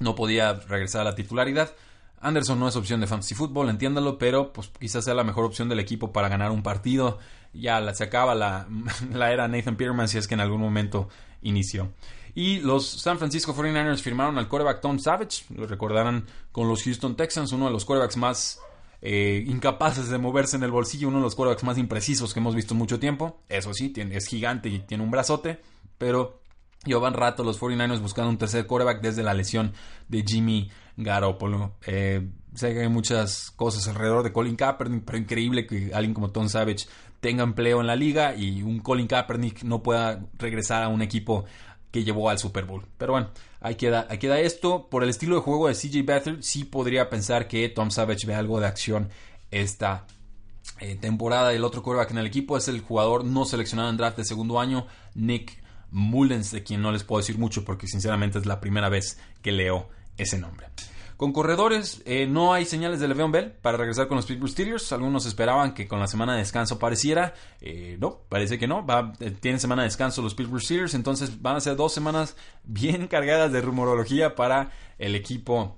no 0.00 0.14
podía 0.14 0.54
regresar 0.54 1.02
a 1.02 1.04
la 1.04 1.14
titularidad. 1.14 1.74
Anderson 2.20 2.58
no 2.60 2.68
es 2.68 2.76
opción 2.76 3.00
de 3.00 3.06
fantasy 3.06 3.34
fútbol, 3.34 3.70
entiéndalo, 3.70 4.18
pero 4.18 4.52
pues 4.52 4.70
quizás 4.78 5.04
sea 5.04 5.14
la 5.14 5.24
mejor 5.24 5.44
opción 5.44 5.70
del 5.70 5.80
equipo 5.80 6.12
para 6.12 6.28
ganar 6.28 6.50
un 6.50 6.62
partido. 6.62 7.18
Ya 7.54 7.94
se 7.94 8.04
acaba 8.04 8.34
la, 8.34 8.68
la 9.12 9.32
era 9.32 9.48
Nathan 9.48 9.76
Peterman 9.76 10.08
si 10.08 10.18
es 10.18 10.28
que 10.28 10.34
en 10.34 10.40
algún 10.40 10.60
momento 10.60 11.08
inició. 11.42 11.92
Y 12.34 12.60
los 12.60 12.86
San 12.86 13.18
Francisco 13.18 13.54
49ers 13.54 14.00
firmaron 14.00 14.38
al 14.38 14.48
quarterback 14.48 14.80
Tom 14.80 14.98
Savage, 14.98 15.44
lo 15.54 15.66
recordarán 15.66 16.26
con 16.52 16.68
los 16.68 16.82
Houston 16.82 17.16
Texans, 17.16 17.52
uno 17.52 17.66
de 17.66 17.72
los 17.72 17.84
quarterbacks 17.84 18.16
más 18.16 18.60
eh, 19.02 19.44
incapaces 19.46 20.08
de 20.08 20.18
moverse 20.18 20.56
en 20.56 20.62
el 20.62 20.70
bolsillo, 20.70 21.08
uno 21.08 21.18
de 21.18 21.24
los 21.24 21.34
quarterbacks 21.34 21.64
más 21.64 21.78
imprecisos 21.78 22.34
que 22.34 22.40
hemos 22.40 22.54
visto 22.54 22.74
mucho 22.74 22.98
tiempo. 22.98 23.40
Eso 23.48 23.72
sí, 23.74 23.92
es 23.96 24.26
gigante 24.26 24.68
y 24.68 24.80
tiene 24.80 25.02
un 25.02 25.10
brazote, 25.10 25.60
pero 25.98 26.40
llevan 26.84 27.14
rato 27.14 27.44
los 27.44 27.60
49ers 27.60 28.00
buscando 28.00 28.30
un 28.30 28.38
tercer 28.38 28.66
quarterback 28.66 29.02
desde 29.02 29.22
la 29.22 29.34
lesión 29.34 29.72
de 30.08 30.24
Jimmy 30.26 30.70
Garoppolo. 30.96 31.76
Eh, 31.86 32.28
sé 32.54 32.72
que 32.72 32.80
hay 32.80 32.88
muchas 32.88 33.50
cosas 33.52 33.86
alrededor 33.88 34.22
de 34.22 34.32
Colin 34.32 34.56
Kaepernick, 34.56 35.04
pero 35.04 35.18
increíble 35.18 35.66
que 35.66 35.92
alguien 35.94 36.14
como 36.14 36.30
Tom 36.30 36.48
Savage 36.48 36.86
tenga 37.20 37.42
empleo 37.42 37.80
en 37.80 37.86
la 37.86 37.96
liga 37.96 38.34
y 38.34 38.62
un 38.62 38.80
Colin 38.80 39.06
Kaepernick 39.06 39.62
no 39.62 39.82
pueda 39.82 40.24
regresar 40.38 40.82
a 40.82 40.88
un 40.88 41.02
equipo 41.02 41.44
que 41.90 42.04
llevó 42.04 42.30
al 42.30 42.38
Super 42.38 42.64
Bowl. 42.64 42.86
Pero 42.98 43.12
bueno, 43.12 43.30
ahí 43.60 43.74
queda, 43.74 44.06
ahí 44.08 44.18
esto. 44.44 44.88
Por 44.88 45.02
el 45.02 45.10
estilo 45.10 45.36
de 45.36 45.42
juego 45.42 45.68
de 45.68 45.74
CJ 45.74 46.04
Beathard, 46.04 46.42
sí 46.42 46.64
podría 46.64 47.10
pensar 47.10 47.48
que 47.48 47.68
Tom 47.68 47.90
Savage 47.90 48.26
ve 48.26 48.34
algo 48.34 48.60
de 48.60 48.66
acción 48.66 49.08
esta 49.50 50.06
eh, 50.80 50.96
temporada. 50.96 51.52
El 51.52 51.64
otro 51.64 51.82
quarterback 51.82 52.12
en 52.12 52.18
el 52.18 52.26
equipo 52.26 52.56
es 52.56 52.68
el 52.68 52.80
jugador 52.80 53.24
no 53.24 53.44
seleccionado 53.44 53.90
en 53.90 53.96
draft 53.96 54.18
de 54.18 54.24
segundo 54.24 54.60
año, 54.60 54.86
Nick 55.14 55.62
Mullens, 55.90 56.52
de 56.52 56.62
quien 56.62 56.82
no 56.82 56.92
les 56.92 57.04
puedo 57.04 57.20
decir 57.20 57.38
mucho 57.38 57.64
porque 57.64 57.86
sinceramente 57.86 58.38
es 58.38 58.46
la 58.46 58.60
primera 58.60 58.88
vez 58.88 59.18
que 59.42 59.52
leo 59.52 59.88
ese 60.16 60.38
nombre. 60.38 60.66
Con 61.20 61.34
corredores, 61.34 62.00
eh, 62.06 62.26
no 62.26 62.54
hay 62.54 62.64
señales 62.64 62.98
de 62.98 63.06
Le'Veon 63.06 63.30
Bell 63.30 63.52
para 63.52 63.76
regresar 63.76 64.08
con 64.08 64.16
los 64.16 64.24
Pittsburgh 64.24 64.50
Steelers. 64.50 64.90
Algunos 64.90 65.26
esperaban 65.26 65.74
que 65.74 65.86
con 65.86 66.00
la 66.00 66.06
semana 66.06 66.32
de 66.32 66.38
descanso 66.38 66.76
apareciera. 66.76 67.34
Eh, 67.60 67.98
no, 68.00 68.20
parece 68.30 68.58
que 68.58 68.66
no. 68.66 68.86
Va, 68.86 69.12
eh, 69.20 69.30
tienen 69.30 69.60
semana 69.60 69.82
de 69.82 69.88
descanso 69.88 70.22
los 70.22 70.34
Pittsburgh 70.34 70.62
Steelers. 70.62 70.94
Entonces 70.94 71.42
van 71.42 71.56
a 71.56 71.60
ser 71.60 71.76
dos 71.76 71.92
semanas 71.92 72.36
bien 72.64 73.06
cargadas 73.06 73.52
de 73.52 73.60
rumorología 73.60 74.34
para 74.34 74.70
el 74.98 75.14
equipo 75.14 75.76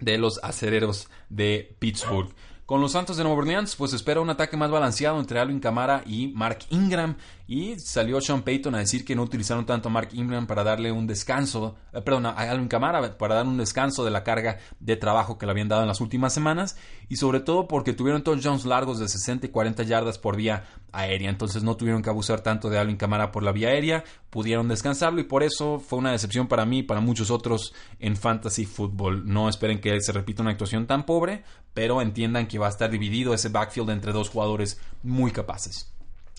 de 0.00 0.18
los 0.18 0.40
acereros 0.42 1.08
de 1.28 1.76
Pittsburgh. 1.78 2.34
Con 2.70 2.80
los 2.80 2.92
Santos 2.92 3.16
de 3.16 3.24
Nueva 3.24 3.40
Orleans, 3.40 3.74
pues 3.74 3.92
espera 3.94 4.20
un 4.20 4.30
ataque 4.30 4.56
más 4.56 4.70
balanceado 4.70 5.18
entre 5.18 5.40
Alvin 5.40 5.58
Kamara 5.58 6.04
y 6.06 6.28
Mark 6.28 6.60
Ingram. 6.70 7.16
Y 7.48 7.80
salió 7.80 8.20
Sean 8.20 8.42
Payton 8.42 8.76
a 8.76 8.78
decir 8.78 9.04
que 9.04 9.16
no 9.16 9.24
utilizaron 9.24 9.66
tanto 9.66 9.88
a 9.88 9.90
Mark 9.90 10.10
Ingram 10.12 10.46
para 10.46 10.62
darle 10.62 10.92
un 10.92 11.08
descanso, 11.08 11.74
eh, 11.92 12.00
perdón, 12.00 12.26
a 12.26 12.30
Alvin 12.30 12.68
Kamara 12.68 13.18
para 13.18 13.34
dar 13.34 13.44
un 13.44 13.56
descanso 13.58 14.04
de 14.04 14.12
la 14.12 14.22
carga 14.22 14.58
de 14.78 14.94
trabajo 14.94 15.36
que 15.36 15.46
le 15.46 15.50
habían 15.50 15.66
dado 15.66 15.82
en 15.82 15.88
las 15.88 16.00
últimas 16.00 16.32
semanas. 16.32 16.76
Y 17.08 17.16
sobre 17.16 17.40
todo 17.40 17.66
porque 17.66 17.92
tuvieron 17.92 18.22
touchdowns 18.22 18.64
largos 18.64 19.00
de 19.00 19.08
60 19.08 19.46
y 19.46 19.48
40 19.48 19.82
yardas 19.82 20.18
por 20.18 20.36
día 20.36 20.62
aérea. 20.92 21.30
Entonces 21.30 21.62
no 21.62 21.76
tuvieron 21.76 22.02
que 22.02 22.10
abusar 22.10 22.40
tanto 22.40 22.70
de 22.70 22.78
Alvin 22.78 22.96
Camara 22.96 23.32
por 23.32 23.42
la 23.42 23.52
vía 23.52 23.68
aérea, 23.68 24.04
pudieron 24.30 24.68
descansarlo 24.68 25.20
y 25.20 25.24
por 25.24 25.42
eso 25.42 25.78
fue 25.78 25.98
una 25.98 26.12
decepción 26.12 26.46
para 26.46 26.66
mí 26.66 26.78
y 26.78 26.82
para 26.82 27.00
muchos 27.00 27.30
otros 27.30 27.74
en 27.98 28.16
fantasy 28.16 28.66
football. 28.66 29.26
No 29.26 29.48
esperen 29.48 29.80
que 29.80 30.00
se 30.00 30.12
repita 30.12 30.42
una 30.42 30.52
actuación 30.52 30.86
tan 30.86 31.04
pobre, 31.04 31.44
pero 31.74 32.00
entiendan 32.00 32.46
que 32.46 32.58
va 32.58 32.66
a 32.66 32.70
estar 32.70 32.90
dividido 32.90 33.34
ese 33.34 33.48
backfield 33.48 33.90
entre 33.90 34.12
dos 34.12 34.28
jugadores 34.28 34.80
muy 35.02 35.30
capaces. 35.30 35.92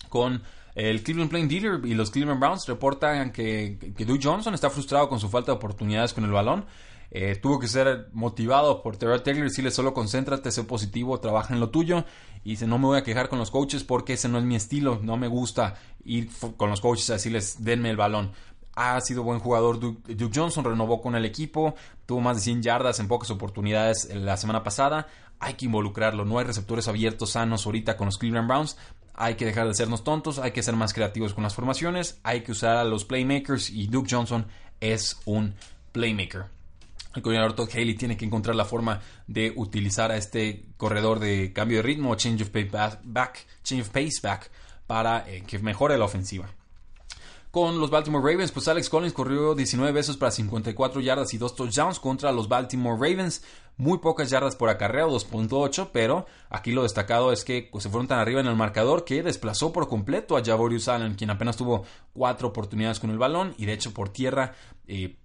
Con 0.08 0.42
el 0.74 1.02
Cleveland 1.02 1.30
Plain 1.30 1.48
Dealer 1.48 1.80
y 1.84 1.94
los 1.94 2.10
Cleveland 2.10 2.40
Browns 2.40 2.66
reportan 2.66 3.30
que, 3.30 3.94
que 3.96 4.18
Johnson 4.22 4.54
está 4.54 4.70
frustrado 4.70 5.08
con 5.08 5.20
su 5.20 5.28
falta 5.28 5.52
de 5.52 5.56
oportunidades 5.56 6.14
con 6.14 6.24
el 6.24 6.30
balón. 6.30 6.64
Eh, 7.14 7.36
tuvo 7.36 7.58
que 7.58 7.68
ser 7.68 8.08
motivado 8.14 8.82
por 8.82 8.96
Terrell 8.96 9.22
Taylor 9.22 9.44
y 9.44 9.48
decirle 9.50 9.70
solo 9.70 9.92
concéntrate, 9.92 10.50
sé 10.50 10.64
positivo, 10.64 11.20
trabaja 11.20 11.52
en 11.52 11.60
lo 11.60 11.68
tuyo. 11.68 12.06
Y 12.42 12.50
dice, 12.50 12.66
no 12.66 12.78
me 12.78 12.86
voy 12.86 12.98
a 12.98 13.04
quejar 13.04 13.28
con 13.28 13.38
los 13.38 13.50
coaches 13.50 13.84
porque 13.84 14.14
ese 14.14 14.28
no 14.28 14.38
es 14.38 14.44
mi 14.44 14.56
estilo, 14.56 14.98
no 15.02 15.18
me 15.18 15.28
gusta 15.28 15.74
ir 16.04 16.30
con 16.56 16.70
los 16.70 16.80
coaches 16.80 17.10
a 17.10 17.14
decirles, 17.14 17.62
denme 17.62 17.90
el 17.90 17.98
balón. 17.98 18.32
Ha 18.74 18.98
sido 19.02 19.22
buen 19.22 19.40
jugador 19.40 19.78
Duke, 19.78 20.14
Duke 20.14 20.32
Johnson, 20.34 20.64
renovó 20.64 21.02
con 21.02 21.14
el 21.14 21.26
equipo, 21.26 21.74
tuvo 22.06 22.22
más 22.22 22.36
de 22.36 22.42
100 22.42 22.62
yardas 22.62 22.98
en 23.00 23.08
pocas 23.08 23.30
oportunidades 23.30 24.08
la 24.14 24.38
semana 24.38 24.62
pasada. 24.62 25.06
Hay 25.38 25.54
que 25.54 25.66
involucrarlo, 25.66 26.24
no 26.24 26.38
hay 26.38 26.46
receptores 26.46 26.88
abiertos 26.88 27.32
sanos 27.32 27.66
ahorita 27.66 27.98
con 27.98 28.06
los 28.06 28.16
Cleveland 28.16 28.48
Browns 28.48 28.78
hay 29.14 29.34
que 29.34 29.44
dejar 29.44 29.68
de 29.68 29.74
sernos 29.74 30.04
tontos, 30.04 30.38
hay 30.38 30.52
que 30.52 30.62
ser 30.62 30.74
más 30.74 30.94
creativos 30.94 31.34
con 31.34 31.44
las 31.44 31.54
formaciones, 31.54 32.18
hay 32.22 32.40
que 32.40 32.52
usar 32.52 32.76
a 32.78 32.84
los 32.84 33.04
playmakers 33.04 33.70
y 33.70 33.86
Duke 33.86 34.08
Johnson 34.10 34.46
es 34.80 35.20
un 35.26 35.54
playmaker. 35.92 36.46
El 37.14 37.22
coordinador 37.22 37.54
Todd 37.54 37.68
Haley 37.72 37.94
tiene 37.94 38.16
que 38.16 38.24
encontrar 38.24 38.56
la 38.56 38.64
forma 38.64 39.00
de 39.26 39.52
utilizar 39.56 40.10
a 40.10 40.16
este 40.16 40.66
corredor 40.76 41.18
de 41.18 41.52
cambio 41.52 41.78
de 41.78 41.82
ritmo, 41.82 42.14
change 42.14 42.42
of 42.42 42.50
pace 42.50 42.98
back, 43.04 43.46
change 43.62 43.82
of 43.82 43.90
pace 43.90 44.20
back 44.22 44.50
para 44.86 45.28
eh, 45.28 45.42
que 45.46 45.58
mejore 45.58 45.98
la 45.98 46.04
ofensiva. 46.04 46.48
Con 47.52 47.78
los 47.78 47.90
Baltimore 47.90 48.24
Ravens, 48.24 48.50
pues 48.50 48.66
Alex 48.66 48.88
Collins 48.88 49.12
corrió 49.12 49.54
19 49.54 49.92
veces 49.92 50.16
para 50.16 50.30
54 50.30 51.02
yardas 51.02 51.34
y 51.34 51.38
2 51.38 51.54
touchdowns 51.54 52.00
contra 52.00 52.32
los 52.32 52.48
Baltimore 52.48 52.96
Ravens. 52.96 53.42
Muy 53.76 53.98
pocas 53.98 54.30
yardas 54.30 54.56
por 54.56 54.70
acarreo, 54.70 55.10
2.8, 55.10 55.90
pero 55.92 56.24
aquí 56.48 56.72
lo 56.72 56.82
destacado 56.82 57.30
es 57.30 57.44
que 57.44 57.68
pues, 57.70 57.84
se 57.84 57.90
fueron 57.90 58.08
tan 58.08 58.20
arriba 58.20 58.40
en 58.40 58.46
el 58.46 58.56
marcador 58.56 59.04
que 59.04 59.22
desplazó 59.22 59.70
por 59.70 59.86
completo 59.86 60.38
a 60.38 60.42
Javorius 60.42 60.88
Allen, 60.88 61.14
quien 61.14 61.28
apenas 61.28 61.58
tuvo 61.58 61.84
4 62.14 62.48
oportunidades 62.48 63.00
con 63.00 63.10
el 63.10 63.18
balón 63.18 63.54
y 63.58 63.66
de 63.66 63.74
hecho 63.74 63.92
por 63.92 64.08
tierra 64.08 64.54
eh, 64.86 65.16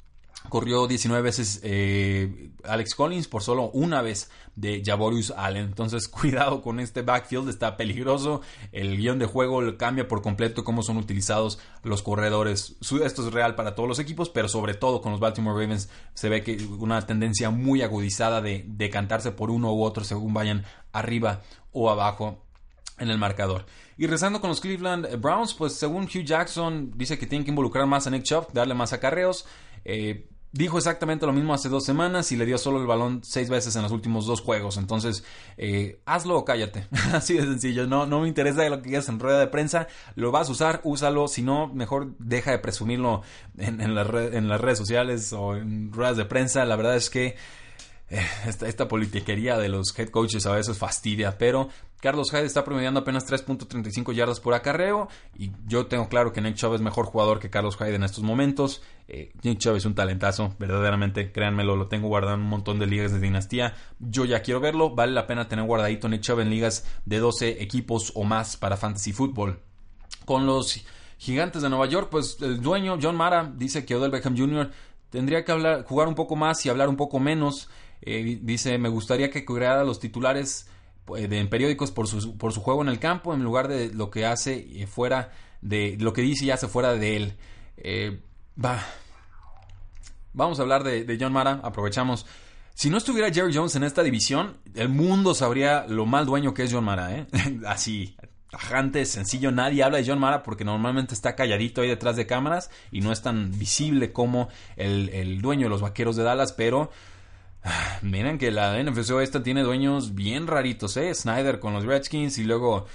corrió 0.50 0.88
19 0.88 1.22
veces 1.22 1.60
eh, 1.64 2.52
Alex 2.64 2.96
Collins 2.96 3.28
por 3.28 3.44
solo 3.44 3.70
una 3.72 4.02
vez 4.02 4.30
de 4.56 4.82
Javorius 4.86 5.32
Allen. 5.32 5.66
Entonces, 5.66 6.08
cuidado 6.10 6.62
con 6.62 6.80
este 6.80 7.02
backfield, 7.02 7.50
está 7.50 7.78
peligroso. 7.78 8.42
El 8.72 8.98
guion 8.98 9.20
de 9.20 9.26
juego 9.26 9.62
cambia 9.78 10.08
por 10.08 10.22
completo 10.22 10.64
cómo 10.64 10.84
son 10.84 10.98
utilizados 10.98 11.60
los 11.84 12.02
corredores. 12.02 12.76
Esto 12.82 13.28
es 13.28 13.34
real 13.34 13.56
para 13.56 13.76
todos 13.76 13.90
los 13.90 14.00
equipos, 14.00 14.30
pero 14.30 14.50
sobre 14.50 14.74
todo 14.74 15.02
con 15.02 15.12
los 15.12 15.22
Baltimore 15.22 15.60
Ravens 15.60 15.90
se 16.14 16.30
ve 16.30 16.44
que 16.44 16.58
una 16.80 17.06
tendencia 17.06 17.50
muy 17.50 17.82
agudizada 17.82 18.42
de 18.42 18.66
decantarse 18.68 19.32
por 19.32 19.52
uno 19.52 19.74
u 19.74 19.84
otro 19.84 20.04
según 20.04 20.34
vayan 20.34 20.66
arriba 20.92 21.42
o 21.72 21.90
abajo 21.90 22.44
en 22.98 23.10
el 23.10 23.18
marcador. 23.18 23.66
Y 23.98 24.08
rezando 24.08 24.42
con 24.42 24.50
los 24.50 24.62
Cleveland 24.62 25.20
Browns, 25.20 25.54
pues 25.54 25.74
según 25.74 26.04
Hugh 26.04 26.24
Jackson 26.24 26.92
dice 26.96 27.18
que 27.18 27.26
tienen 27.26 27.46
que 27.46 27.52
involucrar 27.52 27.86
más 27.88 28.08
a 28.08 28.10
Nick 28.10 28.24
Chubb, 28.24 28.52
darle 28.54 28.74
más 28.74 28.94
acarreos. 28.94 29.46
Eh, 29.86 30.30
dijo 30.52 30.78
exactamente 30.78 31.26
lo 31.26 31.34
mismo 31.34 31.54
hace 31.54 31.70
dos 31.70 31.86
semanas 31.86 32.32
y 32.32 32.36
le 32.36 32.46
dio 32.46 32.58
solo 32.58 32.80
el 32.82 32.88
balón 32.88 33.22
seis 33.24 33.50
veces 33.50 33.76
en 33.76 33.84
los 33.84 33.92
últimos 33.92 34.26
dos 34.26 34.42
juegos. 34.42 34.78
Entonces, 34.78 35.24
eh, 35.58 36.02
hazlo 36.06 36.38
o 36.38 36.46
cállate. 36.46 36.88
Así 37.14 37.36
de 37.36 37.44
sencillo. 37.44 37.88
No, 37.88 38.06
no 38.06 38.22
me 38.22 38.28
interesa 38.28 38.68
lo 38.70 38.82
que 38.82 38.90
digas 38.90 39.10
en 39.10 39.20
rueda 39.20 39.40
de 39.40 39.48
prensa. 39.48 39.88
Lo 40.16 40.32
vas 40.32 40.50
a 40.50 40.52
usar, 40.52 40.82
úsalo. 40.84 41.28
Si 41.28 41.42
no, 41.42 41.68
mejor 41.68 42.16
deja 42.20 42.52
de 42.52 42.60
presumirlo 42.60 43.22
en, 43.58 43.82
en, 43.82 43.98
en 43.98 44.48
las 44.48 44.62
redes 44.62 44.78
sociales 44.78 45.34
o 45.34 45.56
en 45.56 45.92
ruedas 45.92 46.18
de 46.18 46.26
prensa. 46.26 46.66
La 46.66 46.76
verdad 46.76 46.96
es 46.96 47.10
que 47.10 47.36
esta, 48.46 48.88
politiquería 48.88 49.58
de 49.58 49.68
los 49.68 49.98
head 49.98 50.10
coaches 50.10 50.46
a 50.46 50.54
veces 50.54 50.78
fastidia, 50.78 51.38
pero 51.38 51.68
Carlos 52.00 52.32
Hyde 52.32 52.46
está 52.46 52.64
promediando 52.64 53.02
apenas 53.02 53.28
3.35 53.28 54.14
yardas 54.14 54.40
por 54.40 54.54
acarreo 54.54 55.10
y 55.38 55.52
yo 55.66 55.88
tengo 55.88 56.08
claro 56.08 56.32
que 56.32 56.40
Nick 56.40 56.56
Chubb 56.56 56.76
es 56.76 56.82
mejor 56.82 57.08
jugador 57.08 57.40
que 57.40 57.50
Carlos 57.50 57.76
Hyde 57.76 57.96
en 57.96 58.04
estos 58.04 58.24
momentos. 58.24 58.82
Eh, 59.10 59.34
Nick 59.44 59.60
Chubb 59.60 59.76
es 59.76 59.86
un 59.86 59.94
talentazo, 59.94 60.56
verdaderamente, 60.58 61.34
créanmelo, 61.34 61.76
lo 61.76 61.88
tengo 61.88 62.08
guardado 62.08 62.36
en 62.36 62.42
un 62.42 62.50
montón 62.50 62.80
de 62.80 62.86
ligas 62.86 63.12
de 63.12 63.20
dinastía. 63.20 63.74
Yo 64.00 64.24
ya 64.24 64.42
quiero 64.42 64.62
verlo, 64.62 64.96
vale 64.96 65.12
la 65.12 65.28
pena 65.28 65.50
tener 65.50 65.66
guardadito 65.66 66.08
Nick 66.08 66.22
Chubb 66.22 66.40
en 66.40 66.50
ligas 66.50 66.86
de 67.06 67.18
12 67.20 67.62
equipos 67.62 68.14
o 68.16 68.24
más 68.24 68.56
para 68.56 68.78
fantasy 68.78 69.12
football. 69.12 69.60
Con 70.24 70.46
los 70.46 70.86
gigantes 71.18 71.62
de 71.62 71.70
Nueva 71.70 71.88
York, 71.88 72.08
pues 72.10 72.38
el 72.42 72.62
dueño 72.62 73.00
John 73.02 73.18
Mara 73.18 73.52
dice 73.54 73.86
que 73.86 73.96
Odell 73.96 74.12
Beckham 74.12 74.38
Jr. 74.38 74.72
tendría 75.10 75.44
que 75.44 75.52
hablar, 75.52 75.84
jugar 75.84 76.08
un 76.08 76.16
poco 76.16 76.38
más 76.38 76.66
y 76.66 76.70
hablar 76.70 76.88
un 76.88 76.96
poco 76.96 77.20
menos. 77.20 77.68
Eh, 78.02 78.40
dice, 78.42 78.78
me 78.78 78.90
gustaría 78.90 79.30
que 79.30 79.46
cubriera 79.46 79.84
los 79.84 80.00
titulares 80.00 80.68
eh, 81.16 81.28
en 81.30 81.50
periódicos 81.50 81.92
por 81.92 82.08
su, 82.08 82.38
por 82.38 82.54
su 82.54 82.62
juego 82.62 82.82
en 82.82 82.90
el 82.90 83.00
campo 83.00 83.34
en 83.34 83.44
lugar 83.44 83.68
de 83.68 83.94
lo 83.94 84.10
que 84.12 84.26
hace 84.26 84.68
eh, 84.82 84.88
fuera 84.88 85.32
de 85.62 85.98
lo 86.00 86.14
que 86.14 86.22
dice 86.22 86.46
y 86.46 86.52
hace 86.52 86.68
fuera 86.68 86.94
de 86.94 87.16
él. 87.16 87.38
va. 88.64 88.84
Vamos 90.34 90.60
a 90.60 90.62
hablar 90.62 90.84
de, 90.84 91.18
John 91.20 91.34
Mara, 91.34 91.60
aprovechamos. 91.64 92.28
Si 92.76 92.92
no 92.92 92.98
estuviera 92.98 93.34
Jerry 93.34 93.56
Jones 93.56 93.76
en 93.76 93.84
esta 93.84 94.04
división, 94.04 94.58
el 94.76 94.90
mundo 94.90 95.34
sabría 95.34 95.88
lo 95.88 96.06
mal 96.06 96.28
dueño 96.28 96.54
que 96.54 96.64
es 96.64 96.72
John 96.72 96.84
Mara, 96.84 97.26
Así, 97.66 98.16
tajante, 98.52 99.04
sencillo. 99.06 99.52
Nadie 99.52 99.82
habla 99.82 99.98
de 99.98 100.06
John 100.06 100.20
Mara 100.20 100.44
porque 100.44 100.64
normalmente 100.64 101.16
está 101.16 101.36
calladito 101.36 101.82
ahí 101.82 101.88
detrás 101.88 102.16
de 102.16 102.28
cámaras 102.28 102.70
y 102.92 103.02
no 103.02 103.12
es 103.12 103.24
tan 103.24 103.58
visible 103.58 104.14
como 104.14 104.50
el, 104.76 105.10
el 105.10 105.42
dueño 105.42 105.64
de 105.64 105.70
los 105.70 105.82
vaqueros 105.82 106.16
de 106.16 106.24
Dallas, 106.24 106.54
pero 106.54 106.92
Miren 108.02 108.38
que 108.38 108.52
la 108.52 108.82
NFC 108.82 109.12
esta 109.22 109.44
tiene 109.44 109.64
dueños 109.64 110.16
bien 110.16 110.48
raritos, 110.48 110.98
¿eh? 110.98 111.14
Snyder 111.14 111.60
con 111.60 111.74
los 111.74 111.86
Redskins 111.86 112.38
y 112.38 112.44
luego 112.44 112.86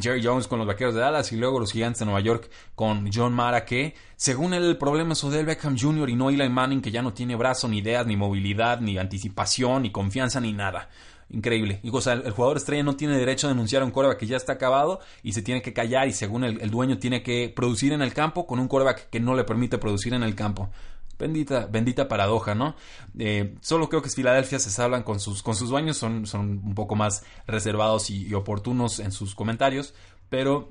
Jerry 0.00 0.24
Jones 0.24 0.46
con 0.46 0.58
los 0.58 0.68
Vaqueros 0.68 0.94
de 0.94 1.00
Dallas 1.00 1.32
y 1.32 1.36
luego 1.36 1.58
los 1.58 1.72
Gigantes 1.72 2.00
de 2.00 2.04
Nueva 2.06 2.20
York 2.20 2.50
con 2.74 3.10
John 3.12 3.32
Mara 3.32 3.64
que, 3.64 3.94
según 4.16 4.54
él, 4.54 4.64
el 4.64 4.78
problema 4.78 5.12
es 5.12 5.24
Odell 5.24 5.46
Beckham 5.46 5.76
Jr. 5.78 6.08
y 6.10 6.16
no 6.16 6.30
Eli 6.30 6.48
Manning 6.48 6.80
que 6.80 6.90
ya 6.90 7.02
no 7.02 7.12
tiene 7.12 7.36
brazo, 7.36 7.68
ni 7.68 7.78
ideas, 7.78 8.06
ni 8.06 8.16
movilidad, 8.16 8.80
ni 8.80 8.98
anticipación, 8.98 9.82
ni 9.82 9.90
confianza, 9.90 10.40
ni 10.40 10.52
nada. 10.52 10.88
Increíble. 11.30 11.80
Y, 11.82 11.88
o 11.90 12.00
sea, 12.00 12.12
el, 12.12 12.30
jugador 12.30 12.58
estrella 12.58 12.82
no 12.82 12.94
tiene 12.94 13.16
derecho 13.16 13.46
a 13.46 13.50
denunciar 13.50 13.80
a 13.80 13.86
un 13.86 13.90
coreback 13.90 14.18
que 14.18 14.26
ya 14.26 14.36
está 14.36 14.52
acabado 14.52 15.00
y 15.22 15.32
se 15.32 15.40
tiene 15.40 15.62
que 15.62 15.72
callar 15.72 16.06
y 16.06 16.12
según 16.12 16.44
el, 16.44 16.60
el 16.60 16.70
dueño 16.70 16.98
tiene 16.98 17.22
que 17.22 17.50
producir 17.54 17.94
en 17.94 18.02
el 18.02 18.12
campo 18.12 18.46
con 18.46 18.60
un 18.60 18.68
coreback 18.68 19.08
que 19.08 19.18
no 19.18 19.34
le 19.34 19.44
permite 19.44 19.78
producir 19.78 20.12
en 20.12 20.22
el 20.22 20.34
campo. 20.34 20.70
Bendita, 21.18 21.66
bendita 21.66 22.08
paradoja, 22.08 22.54
¿no? 22.54 22.74
Eh, 23.18 23.54
solo 23.60 23.88
creo 23.88 24.02
que 24.02 24.10
Filadelfia 24.10 24.58
se 24.58 24.82
hablan 24.82 25.02
con 25.02 25.20
sus, 25.20 25.42
con 25.42 25.54
sus 25.54 25.68
dueños, 25.68 25.96
son, 25.96 26.26
son 26.26 26.60
un 26.64 26.74
poco 26.74 26.96
más 26.96 27.24
reservados 27.46 28.10
y, 28.10 28.34
oportunos 28.34 28.98
en 28.98 29.12
sus 29.12 29.34
comentarios, 29.34 29.94
pero 30.28 30.70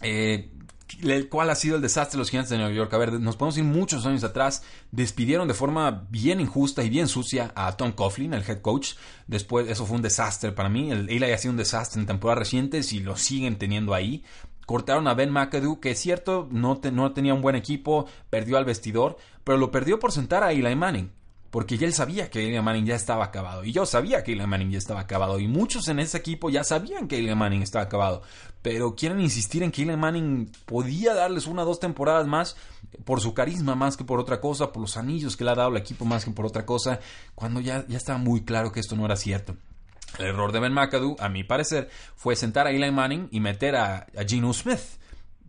eh, 0.00 0.50
¿Cuál 1.28 1.50
ha 1.50 1.54
sido 1.54 1.76
el 1.76 1.82
desastre 1.82 2.16
de 2.16 2.18
los 2.18 2.30
gigantes 2.30 2.50
de 2.50 2.58
Nueva 2.58 2.72
York? 2.72 2.92
A 2.92 2.98
ver, 2.98 3.12
nos 3.20 3.36
podemos 3.36 3.56
ir 3.58 3.64
muchos 3.64 4.06
años 4.06 4.24
atrás. 4.24 4.62
Despidieron 4.90 5.46
de 5.46 5.54
forma 5.54 6.06
bien 6.10 6.40
injusta 6.40 6.82
y 6.82 6.88
bien 6.88 7.06
sucia 7.06 7.52
a 7.54 7.76
Tom 7.76 7.92
Coughlin, 7.92 8.34
el 8.34 8.42
head 8.42 8.60
coach. 8.60 8.94
Después, 9.26 9.68
eso 9.68 9.86
fue 9.86 9.96
un 9.96 10.02
desastre 10.02 10.52
para 10.52 10.68
mí. 10.68 10.90
El 10.90 11.08
Eli 11.08 11.30
ha 11.30 11.38
sido 11.38 11.52
un 11.52 11.58
desastre 11.58 12.00
en 12.00 12.06
temporadas 12.06 12.40
recientes 12.40 12.92
y 12.92 13.00
lo 13.00 13.16
siguen 13.16 13.56
teniendo 13.56 13.94
ahí. 13.94 14.24
Cortaron 14.66 15.08
a 15.08 15.14
Ben 15.14 15.30
McAdoo, 15.30 15.80
que 15.80 15.92
es 15.92 15.98
cierto, 15.98 16.48
no, 16.50 16.80
no 16.92 17.12
tenía 17.12 17.34
un 17.34 17.42
buen 17.42 17.56
equipo, 17.56 18.06
perdió 18.28 18.56
al 18.56 18.64
vestidor, 18.64 19.16
pero 19.50 19.58
lo 19.58 19.72
perdió 19.72 19.98
por 19.98 20.12
sentar 20.12 20.44
a 20.44 20.52
Eli 20.52 20.76
Manning. 20.76 21.10
Porque 21.50 21.76
ya 21.76 21.84
él 21.88 21.92
sabía 21.92 22.30
que 22.30 22.46
Eli 22.46 22.62
Manning 22.62 22.86
ya 22.86 22.94
estaba 22.94 23.24
acabado. 23.24 23.64
Y 23.64 23.72
yo 23.72 23.84
sabía 23.84 24.22
que 24.22 24.30
Eli 24.30 24.46
Manning 24.46 24.70
ya 24.70 24.78
estaba 24.78 25.00
acabado. 25.00 25.40
Y 25.40 25.48
muchos 25.48 25.88
en 25.88 25.98
ese 25.98 26.18
equipo 26.18 26.50
ya 26.50 26.62
sabían 26.62 27.08
que 27.08 27.18
Eli 27.18 27.34
Manning 27.34 27.62
estaba 27.62 27.86
acabado. 27.86 28.22
Pero 28.62 28.94
quieren 28.94 29.18
insistir 29.20 29.64
en 29.64 29.72
que 29.72 29.82
Eli 29.82 29.96
Manning 29.96 30.52
podía 30.66 31.14
darles 31.14 31.48
una 31.48 31.62
o 31.62 31.64
dos 31.64 31.80
temporadas 31.80 32.28
más 32.28 32.54
por 33.04 33.20
su 33.20 33.34
carisma 33.34 33.74
más 33.74 33.96
que 33.96 34.04
por 34.04 34.20
otra 34.20 34.40
cosa, 34.40 34.72
por 34.72 34.82
los 34.82 34.96
anillos 34.96 35.36
que 35.36 35.42
le 35.42 35.50
ha 35.50 35.56
dado 35.56 35.70
al 35.70 35.76
equipo 35.78 36.04
más 36.04 36.24
que 36.24 36.30
por 36.30 36.46
otra 36.46 36.64
cosa, 36.64 37.00
cuando 37.34 37.58
ya, 37.58 37.84
ya 37.88 37.96
estaba 37.96 38.20
muy 38.20 38.44
claro 38.44 38.70
que 38.70 38.78
esto 38.78 38.94
no 38.94 39.04
era 39.04 39.16
cierto. 39.16 39.56
El 40.20 40.26
error 40.26 40.52
de 40.52 40.60
Ben 40.60 40.72
McAdoo, 40.72 41.16
a 41.18 41.28
mi 41.28 41.42
parecer, 41.42 41.90
fue 42.14 42.36
sentar 42.36 42.68
a 42.68 42.70
Eli 42.70 42.92
Manning 42.92 43.26
y 43.32 43.40
meter 43.40 43.74
a, 43.74 44.06
Geno 44.28 44.52
Smith. 44.52 45.00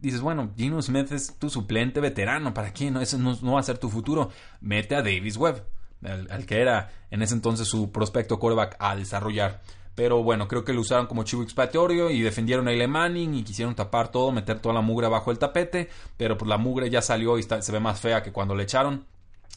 Dices, 0.01 0.21
bueno, 0.21 0.51
Geno 0.57 0.81
Smith 0.81 1.11
es 1.11 1.37
tu 1.37 1.49
suplente 1.49 1.99
veterano, 1.99 2.53
¿para 2.55 2.73
qué? 2.73 2.89
No, 2.89 3.01
ese 3.01 3.19
no, 3.19 3.37
va 3.53 3.59
a 3.59 3.63
ser 3.63 3.77
tu 3.77 3.89
futuro. 3.89 4.31
Mete 4.59 4.95
a 4.95 5.03
Davis 5.03 5.37
Webb, 5.37 5.63
al, 6.03 6.45
que 6.47 6.59
era 6.59 6.91
en 7.11 7.21
ese 7.21 7.35
entonces 7.35 7.67
su 7.67 7.91
prospecto 7.91 8.39
quarterback 8.39 8.75
a 8.79 8.95
desarrollar. 8.95 9.61
Pero 9.93 10.23
bueno, 10.23 10.47
creo 10.47 10.65
que 10.65 10.73
lo 10.73 10.81
usaron 10.81 11.05
como 11.05 11.23
chivo 11.23 11.43
expiatorio 11.43 12.09
y 12.09 12.21
defendieron 12.21 12.67
a 12.67 12.71
Eli 12.71 12.87
Manning 12.87 13.35
y 13.35 13.43
quisieron 13.43 13.75
tapar 13.75 14.09
todo, 14.09 14.31
meter 14.31 14.59
toda 14.59 14.73
la 14.73 14.81
mugre 14.81 15.07
bajo 15.07 15.29
el 15.29 15.37
tapete. 15.37 15.89
Pero 16.17 16.37
pues 16.37 16.49
la 16.49 16.57
mugre 16.57 16.89
ya 16.89 17.03
salió 17.03 17.37
y 17.37 17.43
se 17.43 17.71
ve 17.71 17.79
más 17.79 17.99
fea 17.99 18.23
que 18.23 18.31
cuando 18.31 18.55
le 18.55 18.63
echaron. 18.63 19.05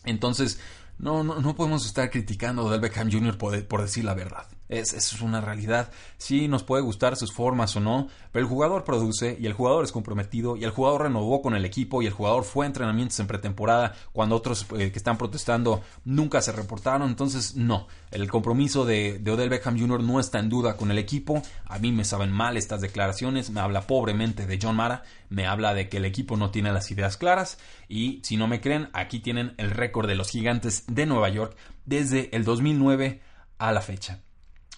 Entonces, 0.04 0.60
no, 0.98 1.24
no, 1.24 1.40
no 1.40 1.54
podemos 1.54 1.86
estar 1.86 2.10
criticando 2.10 2.68
a 2.68 2.70
Del 2.72 2.80
Beckham 2.80 3.10
Jr. 3.10 3.38
por 3.38 3.80
decir 3.80 4.04
la 4.04 4.14
verdad. 4.14 4.46
Es, 4.68 4.94
es 4.94 5.20
una 5.20 5.40
realidad. 5.40 5.90
Sí, 6.16 6.48
nos 6.48 6.62
puede 6.62 6.82
gustar 6.82 7.16
sus 7.16 7.32
formas 7.32 7.76
o 7.76 7.80
no, 7.80 8.08
pero 8.32 8.44
el 8.44 8.48
jugador 8.48 8.84
produce 8.84 9.36
y 9.38 9.46
el 9.46 9.52
jugador 9.52 9.84
es 9.84 9.92
comprometido 9.92 10.56
y 10.56 10.64
el 10.64 10.70
jugador 10.70 11.02
renovó 11.02 11.42
con 11.42 11.54
el 11.54 11.64
equipo 11.64 12.00
y 12.00 12.06
el 12.06 12.12
jugador 12.12 12.44
fue 12.44 12.64
a 12.64 12.68
entrenamientos 12.68 13.18
en 13.20 13.26
pretemporada 13.26 13.94
cuando 14.12 14.36
otros 14.36 14.66
eh, 14.78 14.90
que 14.90 14.98
están 14.98 15.18
protestando 15.18 15.82
nunca 16.04 16.40
se 16.40 16.52
reportaron. 16.52 17.08
Entonces, 17.08 17.56
no, 17.56 17.88
el 18.10 18.30
compromiso 18.30 18.84
de, 18.84 19.18
de 19.18 19.30
Odell 19.30 19.50
Beckham 19.50 19.78
Jr. 19.78 20.02
no 20.02 20.18
está 20.18 20.38
en 20.38 20.48
duda 20.48 20.76
con 20.76 20.90
el 20.90 20.98
equipo. 20.98 21.42
A 21.66 21.78
mí 21.78 21.92
me 21.92 22.04
saben 22.04 22.32
mal 22.32 22.56
estas 22.56 22.80
declaraciones, 22.80 23.50
me 23.50 23.60
habla 23.60 23.82
pobremente 23.86 24.46
de 24.46 24.58
John 24.60 24.76
Mara, 24.76 25.02
me 25.28 25.46
habla 25.46 25.74
de 25.74 25.88
que 25.88 25.98
el 25.98 26.04
equipo 26.04 26.36
no 26.36 26.50
tiene 26.50 26.72
las 26.72 26.90
ideas 26.90 27.16
claras 27.16 27.58
y 27.88 28.20
si 28.24 28.36
no 28.36 28.46
me 28.46 28.60
creen, 28.60 28.88
aquí 28.92 29.20
tienen 29.20 29.54
el 29.58 29.70
récord 29.70 30.08
de 30.08 30.14
los 30.14 30.30
gigantes 30.30 30.84
de 30.86 31.06
Nueva 31.06 31.28
York 31.28 31.56
desde 31.84 32.34
el 32.34 32.44
2009 32.44 33.20
a 33.58 33.72
la 33.72 33.80
fecha. 33.80 34.20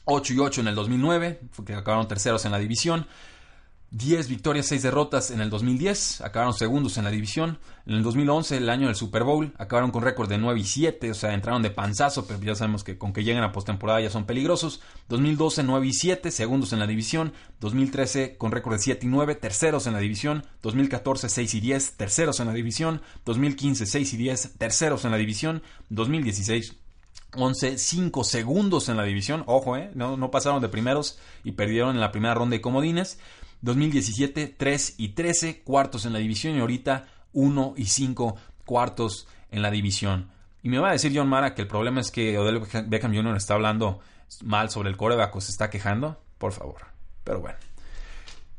8 0.07 0.33
y 0.33 0.39
8 0.39 0.61
en 0.63 0.69
el 0.69 0.75
2009, 0.75 1.41
que 1.67 1.75
acabaron 1.75 2.09
terceros 2.09 2.45
en 2.45 2.53
la 2.53 2.59
división. 2.59 3.07
10 3.91 4.29
victorias, 4.29 4.67
6 4.67 4.83
derrotas 4.83 5.31
en 5.31 5.41
el 5.41 5.49
2010, 5.49 6.21
acabaron 6.21 6.55
segundos 6.55 6.99
en 6.99 7.05
la 7.05 7.11
división. 7.11 7.59
En 7.87 7.95
el 7.95 8.03
2011, 8.03 8.57
el 8.57 8.69
año 8.69 8.89
del 8.89 8.97
Super 8.97 9.23
Bowl, 9.23 9.53
acabaron 9.59 9.91
con 9.91 10.03
récord 10.03 10.29
de 10.29 10.39
9 10.39 10.59
y 10.59 10.65
7, 10.65 11.11
o 11.11 11.15
sea, 11.15 11.35
entraron 11.35 11.63
de 11.63 11.71
panzazo, 11.71 12.27
pero 12.27 12.41
ya 12.41 12.55
sabemos 12.55 12.85
que 12.85 12.99
con 12.99 13.13
que 13.13 13.25
lleguen 13.25 13.43
a 13.43 13.53
postemporada 13.53 14.01
ya 14.01 14.11
son 14.11 14.27
peligrosos. 14.27 14.81
2012, 15.09 15.63
9 15.63 15.87
y 15.87 15.93
7, 15.93 16.31
segundos 16.31 16.73
en 16.73 16.81
la 16.81 16.87
división. 16.87 17.33
2013, 17.61 18.37
con 18.37 18.53
récord 18.53 18.75
de 18.75 18.81
7 18.81 19.07
y 19.07 19.09
9, 19.09 19.35
terceros 19.37 19.87
en 19.87 19.93
la 19.93 20.01
división. 20.01 20.45
2014, 20.63 21.29
6 21.29 21.55
y 21.55 21.61
10, 21.61 21.97
terceros 21.97 22.41
en 22.41 22.47
la 22.49 22.53
división. 22.53 23.03
2015, 23.25 23.87
6 23.87 24.15
y 24.15 24.17
10, 24.17 24.55
terceros 24.59 25.05
en 25.05 25.13
la 25.13 25.17
división. 25.17 25.63
2016, 25.91 26.77
11, 27.37 27.79
5 27.79 28.25
segundos 28.25 28.89
en 28.89 28.97
la 28.97 29.05
división. 29.05 29.45
Ojo, 29.47 29.77
eh, 29.77 29.91
no, 29.95 30.17
no, 30.17 30.31
pasaron 30.31 30.61
de 30.61 30.69
primeros 30.69 31.19
y 31.45 31.53
perdieron 31.53 31.95
en 31.95 32.01
la 32.01 32.13
primera 32.13 32.35
ronda 32.35 32.57
de 32.57 32.61
comodines. 32.61 33.19
2017, 33.63 34.55
3 34.57 34.95
y 34.99 35.09
13 35.11 35.63
cuartos 35.63 36.07
en 36.07 36.13
la 36.13 36.19
división 36.19 36.57
y 36.57 36.61
ahorita 36.61 37.07
1 37.33 37.75
y 37.77 37.87
5 37.87 38.37
cuartos 38.65 39.27
en 39.51 39.63
la 39.63 39.71
división. 39.71 40.31
Y 40.63 40.69
me 40.69 40.79
va 40.79 40.89
a 40.89 40.93
decir 40.93 41.13
John 41.15 41.29
Mara 41.29 41.55
que 41.55 41.63
el 41.63 41.69
problema 41.69 42.01
es 42.01 42.11
que 42.11 42.39
Odell 42.39 42.61
Beckham 42.87 43.15
Jr. 43.15 43.37
está 43.37 43.55
hablando 43.55 44.01
mal 44.43 44.71
sobre 44.71 44.91
el 44.91 44.97
coreback 44.97 45.35
o 45.37 45.41
se 45.41 45.53
está 45.53 45.71
quejando. 45.71 46.21
Por 46.39 46.53
favor. 46.53 46.87
Pero 47.25 47.41
bueno. 47.41 47.59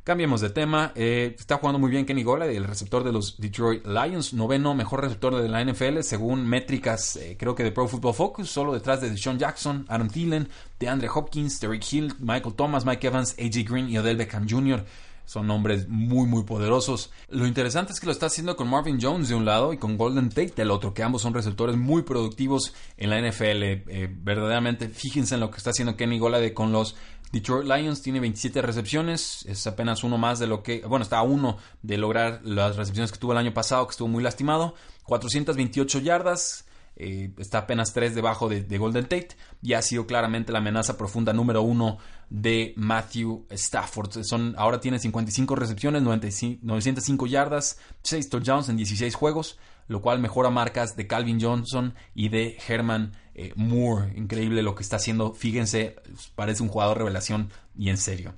Cambiemos 0.07 0.39
de 0.39 0.49
tema. 0.49 0.93
Eh, 0.95 1.35
está 1.37 1.57
jugando 1.57 1.79
muy 1.79 1.91
bien 1.91 2.05
Kenny 2.05 2.23
Gola, 2.23 2.45
el 2.45 2.63
receptor 2.63 3.03
de 3.03 3.11
los 3.11 3.41
Detroit 3.41 3.85
Lions. 3.85 4.33
Noveno 4.33 4.73
mejor 4.73 5.01
receptor 5.01 5.35
de 5.35 5.49
la 5.49 5.61
NFL, 5.61 5.99
según 6.01 6.47
métricas, 6.47 7.17
eh, 7.17 7.35
creo 7.37 7.55
que 7.55 7.63
de 7.65 7.73
Pro 7.73 7.89
Football 7.89 8.13
Focus. 8.13 8.49
Solo 8.49 8.73
detrás 8.73 9.01
de 9.01 9.09
Deshaun 9.09 9.37
Jackson, 9.37 9.85
Aaron 9.89 10.07
Thielen, 10.07 10.47
DeAndre 10.79 11.09
Hopkins, 11.13 11.59
Derrick 11.59 11.83
Hill, 11.91 12.13
Michael 12.19 12.55
Thomas, 12.55 12.85
Mike 12.85 13.05
Evans, 13.05 13.35
AJ 13.37 13.65
Green 13.69 13.89
y 13.89 13.97
Odell 13.97 14.15
Beckham 14.15 14.47
Jr. 14.49 14.85
Son 15.27 15.45
nombres 15.45 15.89
muy, 15.89 16.25
muy 16.25 16.43
poderosos. 16.43 17.11
Lo 17.27 17.45
interesante 17.45 17.91
es 17.91 17.99
que 17.99 18.05
lo 18.05 18.13
está 18.13 18.27
haciendo 18.27 18.55
con 18.55 18.69
Marvin 18.69 18.97
Jones 18.99 19.27
de 19.27 19.35
un 19.35 19.43
lado 19.43 19.73
y 19.73 19.77
con 19.77 19.97
Golden 19.97 20.29
Tate 20.29 20.53
del 20.55 20.71
otro, 20.71 20.93
que 20.93 21.03
ambos 21.03 21.21
son 21.21 21.33
receptores 21.33 21.75
muy 21.75 22.03
productivos 22.03 22.73
en 22.95 23.09
la 23.09 23.19
NFL. 23.19 23.61
Eh, 23.61 24.09
verdaderamente, 24.09 24.87
fíjense 24.87 25.35
en 25.35 25.41
lo 25.41 25.51
que 25.51 25.57
está 25.57 25.71
haciendo 25.71 25.97
Kenny 25.97 26.17
Golade 26.17 26.53
con 26.53 26.71
los 26.71 26.95
Detroit 27.31 27.67
Lions 27.67 28.01
tiene 28.01 28.21
27 28.21 28.61
recepciones, 28.61 29.45
es 29.47 29.67
apenas 29.67 30.05
uno 30.05 30.17
más 30.17 30.39
de 30.39 30.47
lo 30.47 30.63
que, 30.63 30.79
bueno, 30.87 31.03
está 31.03 31.17
a 31.17 31.23
uno 31.23 31.57
de 31.81 31.97
lograr 31.97 32.39
las 32.45 32.77
recepciones 32.77 33.11
que 33.11 33.19
tuvo 33.19 33.33
el 33.33 33.37
año 33.37 33.53
pasado, 33.53 33.85
que 33.85 33.91
estuvo 33.91 34.07
muy 34.07 34.23
lastimado. 34.23 34.75
428 35.03 35.99
yardas, 35.99 36.66
eh, 36.99 37.31
está 37.37 37.59
apenas 37.59 37.93
tres 37.93 38.15
debajo 38.15 38.49
de, 38.49 38.77
Golden 38.77 39.03
Tate 39.03 39.29
y 39.61 39.73
ha 39.73 39.81
sido 39.83 40.07
claramente 40.07 40.51
la 40.51 40.57
amenaza 40.57 40.97
profunda 40.97 41.31
número 41.31 41.61
uno 41.61 41.99
de 42.31 42.73
Matthew 42.75 43.45
Stafford. 43.51 44.23
Son, 44.23 44.55
ahora 44.57 44.79
tiene 44.79 44.97
55 44.97 45.55
recepciones, 45.55 46.01
905 46.01 47.27
yardas, 47.27 47.77
6 48.01 48.29
touchdowns 48.29 48.69
en 48.69 48.77
16 48.77 49.13
juegos, 49.13 49.59
lo 49.87 50.01
cual 50.01 50.19
mejora 50.19 50.49
marcas 50.49 50.95
de 50.95 51.05
Calvin 51.05 51.39
Johnson 51.39 51.93
y 52.15 52.29
de 52.29 52.57
Herman 52.67 53.13
eh, 53.35 53.53
Moore. 53.55 54.17
Increíble 54.17 54.63
lo 54.63 54.73
que 54.73 54.81
está 54.81 54.95
haciendo. 54.95 55.33
Fíjense, 55.33 55.97
parece 56.33 56.63
un 56.63 56.69
jugador 56.69 56.97
revelación 56.97 57.51
y 57.77 57.89
en 57.89 57.97
serio. 57.97 58.33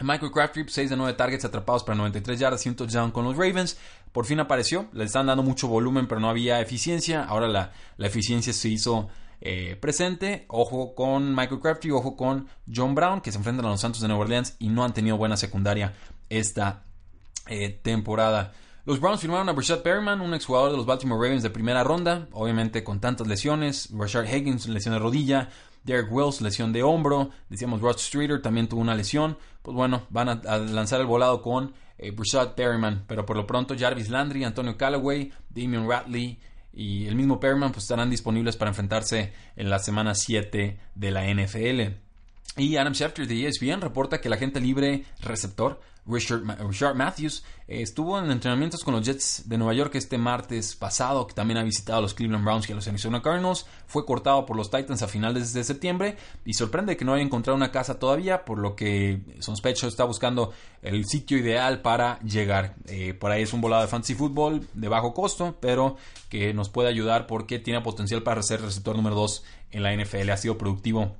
Michael 0.00 0.30
Crabtree, 0.30 0.66
6 0.68 0.90
de 0.90 0.96
9 0.96 1.14
targets 1.14 1.44
atrapados 1.44 1.82
para 1.82 1.96
93 1.96 2.38
yardas 2.38 2.66
y 2.66 2.68
un 2.68 2.76
touchdown 2.76 3.10
con 3.10 3.24
los 3.24 3.36
Ravens. 3.36 3.78
Por 4.16 4.24
fin 4.24 4.40
apareció. 4.40 4.88
Le 4.94 5.04
están 5.04 5.26
dando 5.26 5.42
mucho 5.42 5.68
volumen, 5.68 6.08
pero 6.08 6.22
no 6.22 6.30
había 6.30 6.58
eficiencia. 6.62 7.22
Ahora 7.22 7.48
la, 7.48 7.72
eficiencia 7.98 8.54
se 8.54 8.70
hizo 8.70 9.10
eh, 9.42 9.76
presente. 9.78 10.46
Ojo 10.48 10.94
con 10.94 11.34
Michael 11.34 11.60
Crabtree, 11.60 11.92
ojo 11.92 12.16
con 12.16 12.48
John 12.74 12.94
Brown, 12.94 13.20
que 13.20 13.30
se 13.30 13.36
enfrentan 13.36 13.66
a 13.66 13.68
los 13.68 13.80
Santos 13.82 14.00
de 14.00 14.08
Nueva 14.08 14.22
Orleans 14.22 14.56
y 14.58 14.70
no 14.70 14.84
han 14.84 14.94
tenido 14.94 15.18
buena 15.18 15.36
secundaria 15.36 15.92
esta 16.30 16.82
eh, 17.46 17.68
temporada. 17.68 18.54
Los 18.86 19.00
Browns 19.00 19.20
firmaron 19.20 19.50
a 19.50 19.52
Rashad 19.52 19.82
Perryman, 19.82 20.22
un 20.22 20.32
exjugador 20.32 20.70
de 20.70 20.78
los 20.78 20.86
Baltimore 20.86 21.20
Ravens 21.20 21.42
de 21.42 21.50
primera 21.50 21.84
ronda, 21.84 22.26
obviamente 22.32 22.82
con 22.82 23.00
tantas 23.00 23.26
lesiones. 23.26 23.90
Rashad 23.92 24.24
Higgins, 24.24 24.66
lesión 24.66 24.94
de 24.94 25.00
rodilla. 25.00 25.50
Derek 25.86 26.10
Wills, 26.10 26.40
lesión 26.40 26.72
de 26.72 26.82
hombro. 26.82 27.30
Decíamos 27.48 27.80
Rod 27.80 27.98
Streeter 27.98 28.42
también 28.42 28.68
tuvo 28.68 28.80
una 28.80 28.94
lesión. 28.94 29.38
Pues 29.62 29.74
bueno, 29.74 30.02
van 30.10 30.28
a, 30.28 30.56
lanzar 30.56 31.00
el 31.00 31.06
volado 31.06 31.42
con 31.42 31.74
eh, 31.98 32.14
Perryman. 32.56 33.04
Pero 33.06 33.26
por 33.26 33.36
lo 33.36 33.46
pronto 33.46 33.74
Jarvis 33.78 34.08
Landry, 34.08 34.44
Antonio 34.44 34.76
Callaway, 34.76 35.32
Damian 35.50 35.88
Ratley 35.88 36.38
y 36.72 37.06
el 37.06 37.14
mismo 37.14 37.40
Perryman 37.40 37.72
pues 37.72 37.84
estarán 37.84 38.10
disponibles 38.10 38.56
para 38.56 38.70
enfrentarse 38.70 39.32
en 39.56 39.70
la 39.70 39.78
semana 39.78 40.14
7 40.14 40.78
de 40.94 41.10
la 41.10 41.24
NFL. 41.24 42.05
Y 42.56 42.76
Adam 42.76 42.94
Schefter 42.94 43.26
de 43.26 43.46
ESPN 43.46 43.80
reporta 43.80 44.20
que 44.20 44.28
la 44.28 44.36
gente 44.36 44.60
libre 44.60 45.04
receptor 45.20 45.80
Richard, 46.08 46.94
Matthews 46.94 47.42
eh, 47.66 47.82
estuvo 47.82 48.18
en 48.18 48.30
entrenamientos 48.30 48.84
con 48.84 48.94
los 48.94 49.04
Jets 49.04 49.48
de 49.48 49.58
Nueva 49.58 49.74
York 49.74 49.94
este 49.96 50.18
martes 50.18 50.76
pasado, 50.76 51.26
que 51.26 51.34
también 51.34 51.58
ha 51.58 51.64
visitado 51.64 51.98
a 51.98 52.02
los 52.02 52.14
Cleveland 52.14 52.44
Browns 52.44 52.68
y 52.68 52.72
a 52.72 52.76
los 52.76 52.86
Arizona 52.86 53.20
Cardinals. 53.20 53.66
Fue 53.86 54.06
cortado 54.06 54.46
por 54.46 54.56
los 54.56 54.70
Titans 54.70 55.02
a 55.02 55.08
finales 55.08 55.52
de 55.52 55.64
septiembre 55.64 56.16
y 56.44 56.54
sorprende 56.54 56.96
que 56.96 57.04
no 57.04 57.12
haya 57.12 57.24
encontrado 57.24 57.56
una 57.56 57.72
casa 57.72 57.98
todavía, 57.98 58.44
por 58.44 58.58
lo 58.58 58.76
que 58.76 59.20
sospecho 59.40 59.88
está 59.88 60.04
buscando 60.04 60.52
el 60.82 61.06
sitio 61.06 61.38
ideal 61.38 61.82
para 61.82 62.20
llegar. 62.20 62.76
Eh, 62.86 63.14
por 63.14 63.32
ahí 63.32 63.42
es 63.42 63.52
un 63.52 63.60
volado 63.60 63.82
de 63.82 63.88
fantasy 63.88 64.14
football 64.14 64.66
de 64.74 64.88
bajo 64.88 65.12
costo, 65.12 65.56
pero 65.60 65.96
que 66.28 66.54
nos 66.54 66.68
puede 66.68 66.88
ayudar 66.88 67.26
porque 67.26 67.58
tiene 67.58 67.80
potencial 67.80 68.22
para 68.22 68.42
ser 68.42 68.60
receptor 68.60 68.94
número 68.94 69.16
2 69.16 69.44
en 69.72 69.82
la 69.82 69.92
NFL. 69.92 70.30
Ha 70.30 70.36
sido 70.36 70.56
productivo 70.56 71.16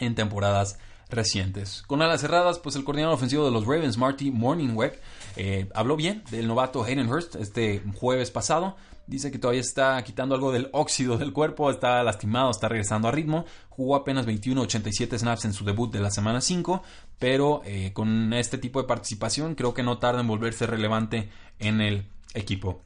en 0.00 0.16
temporadas 0.16 0.78
recientes. 1.10 1.82
Con 1.86 2.02
alas 2.02 2.20
cerradas, 2.20 2.58
pues 2.58 2.76
el 2.76 2.84
coordinador 2.84 3.14
ofensivo 3.14 3.44
de 3.44 3.50
los 3.50 3.66
Ravens, 3.66 3.98
Marty 3.98 4.30
Morningweg, 4.30 5.00
eh, 5.36 5.68
habló 5.74 5.96
bien 5.96 6.22
del 6.30 6.48
novato 6.48 6.84
Hayden 6.84 7.08
Hurst 7.08 7.36
este 7.36 7.82
jueves 7.94 8.30
pasado. 8.30 8.76
Dice 9.06 9.32
que 9.32 9.38
todavía 9.40 9.60
está 9.60 10.00
quitando 10.04 10.36
algo 10.36 10.52
del 10.52 10.68
óxido 10.72 11.18
del 11.18 11.32
cuerpo, 11.32 11.68
está 11.68 12.02
lastimado, 12.04 12.50
está 12.50 12.68
regresando 12.68 13.08
a 13.08 13.10
ritmo. 13.10 13.44
Jugó 13.68 13.96
apenas 13.96 14.24
21-87 14.24 15.18
snaps 15.18 15.44
en 15.46 15.52
su 15.52 15.64
debut 15.64 15.92
de 15.92 15.98
la 15.98 16.12
semana 16.12 16.40
5, 16.40 16.82
pero 17.18 17.62
eh, 17.64 17.92
con 17.92 18.32
este 18.32 18.56
tipo 18.56 18.80
de 18.80 18.86
participación 18.86 19.56
creo 19.56 19.74
que 19.74 19.82
no 19.82 19.98
tarda 19.98 20.20
en 20.20 20.28
volverse 20.28 20.64
relevante 20.66 21.28
en 21.58 21.80
el 21.80 22.06
equipo. 22.34 22.82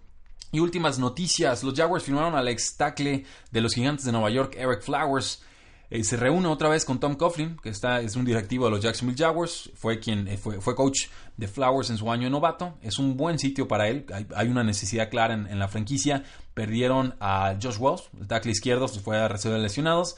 Y 0.50 0.60
últimas 0.60 0.98
noticias, 0.98 1.62
los 1.62 1.74
Jaguars 1.74 2.04
firmaron 2.04 2.36
al 2.36 2.48
ex 2.48 2.76
tackle 2.76 3.24
de 3.50 3.60
los 3.60 3.74
Gigantes 3.74 4.06
de 4.06 4.12
Nueva 4.12 4.30
York, 4.30 4.54
Eric 4.56 4.80
Flowers. 4.80 5.42
Eh, 5.90 6.02
se 6.02 6.16
reúne 6.16 6.48
otra 6.48 6.68
vez 6.68 6.84
con 6.84 6.98
Tom 6.98 7.14
Coughlin, 7.14 7.56
que 7.62 7.68
está, 7.68 8.00
es 8.00 8.16
un 8.16 8.24
directivo 8.24 8.64
de 8.64 8.70
los 8.70 8.80
Jacksonville 8.80 9.18
Jaguars, 9.18 9.70
fue, 9.74 10.00
quien, 10.00 10.26
eh, 10.28 10.36
fue, 10.36 10.60
fue 10.60 10.74
coach 10.74 11.08
de 11.36 11.46
Flowers 11.46 11.90
en 11.90 11.98
su 11.98 12.10
año 12.10 12.24
de 12.24 12.30
novato. 12.30 12.74
Es 12.82 12.98
un 12.98 13.16
buen 13.16 13.38
sitio 13.38 13.68
para 13.68 13.88
él, 13.88 14.06
hay, 14.34 14.48
una 14.48 14.64
necesidad 14.64 15.10
clara 15.10 15.34
en, 15.34 15.58
la 15.58 15.68
franquicia. 15.68 16.24
Perdieron 16.54 17.14
a 17.20 17.56
Josh 17.60 17.76
Wells, 17.78 18.08
el 18.20 18.26
tackle 18.26 18.52
izquierdo, 18.52 18.88
se 18.88 19.00
fue 19.00 19.18
a 19.18 19.28
recibir 19.28 19.58
lesionados. 19.58 20.16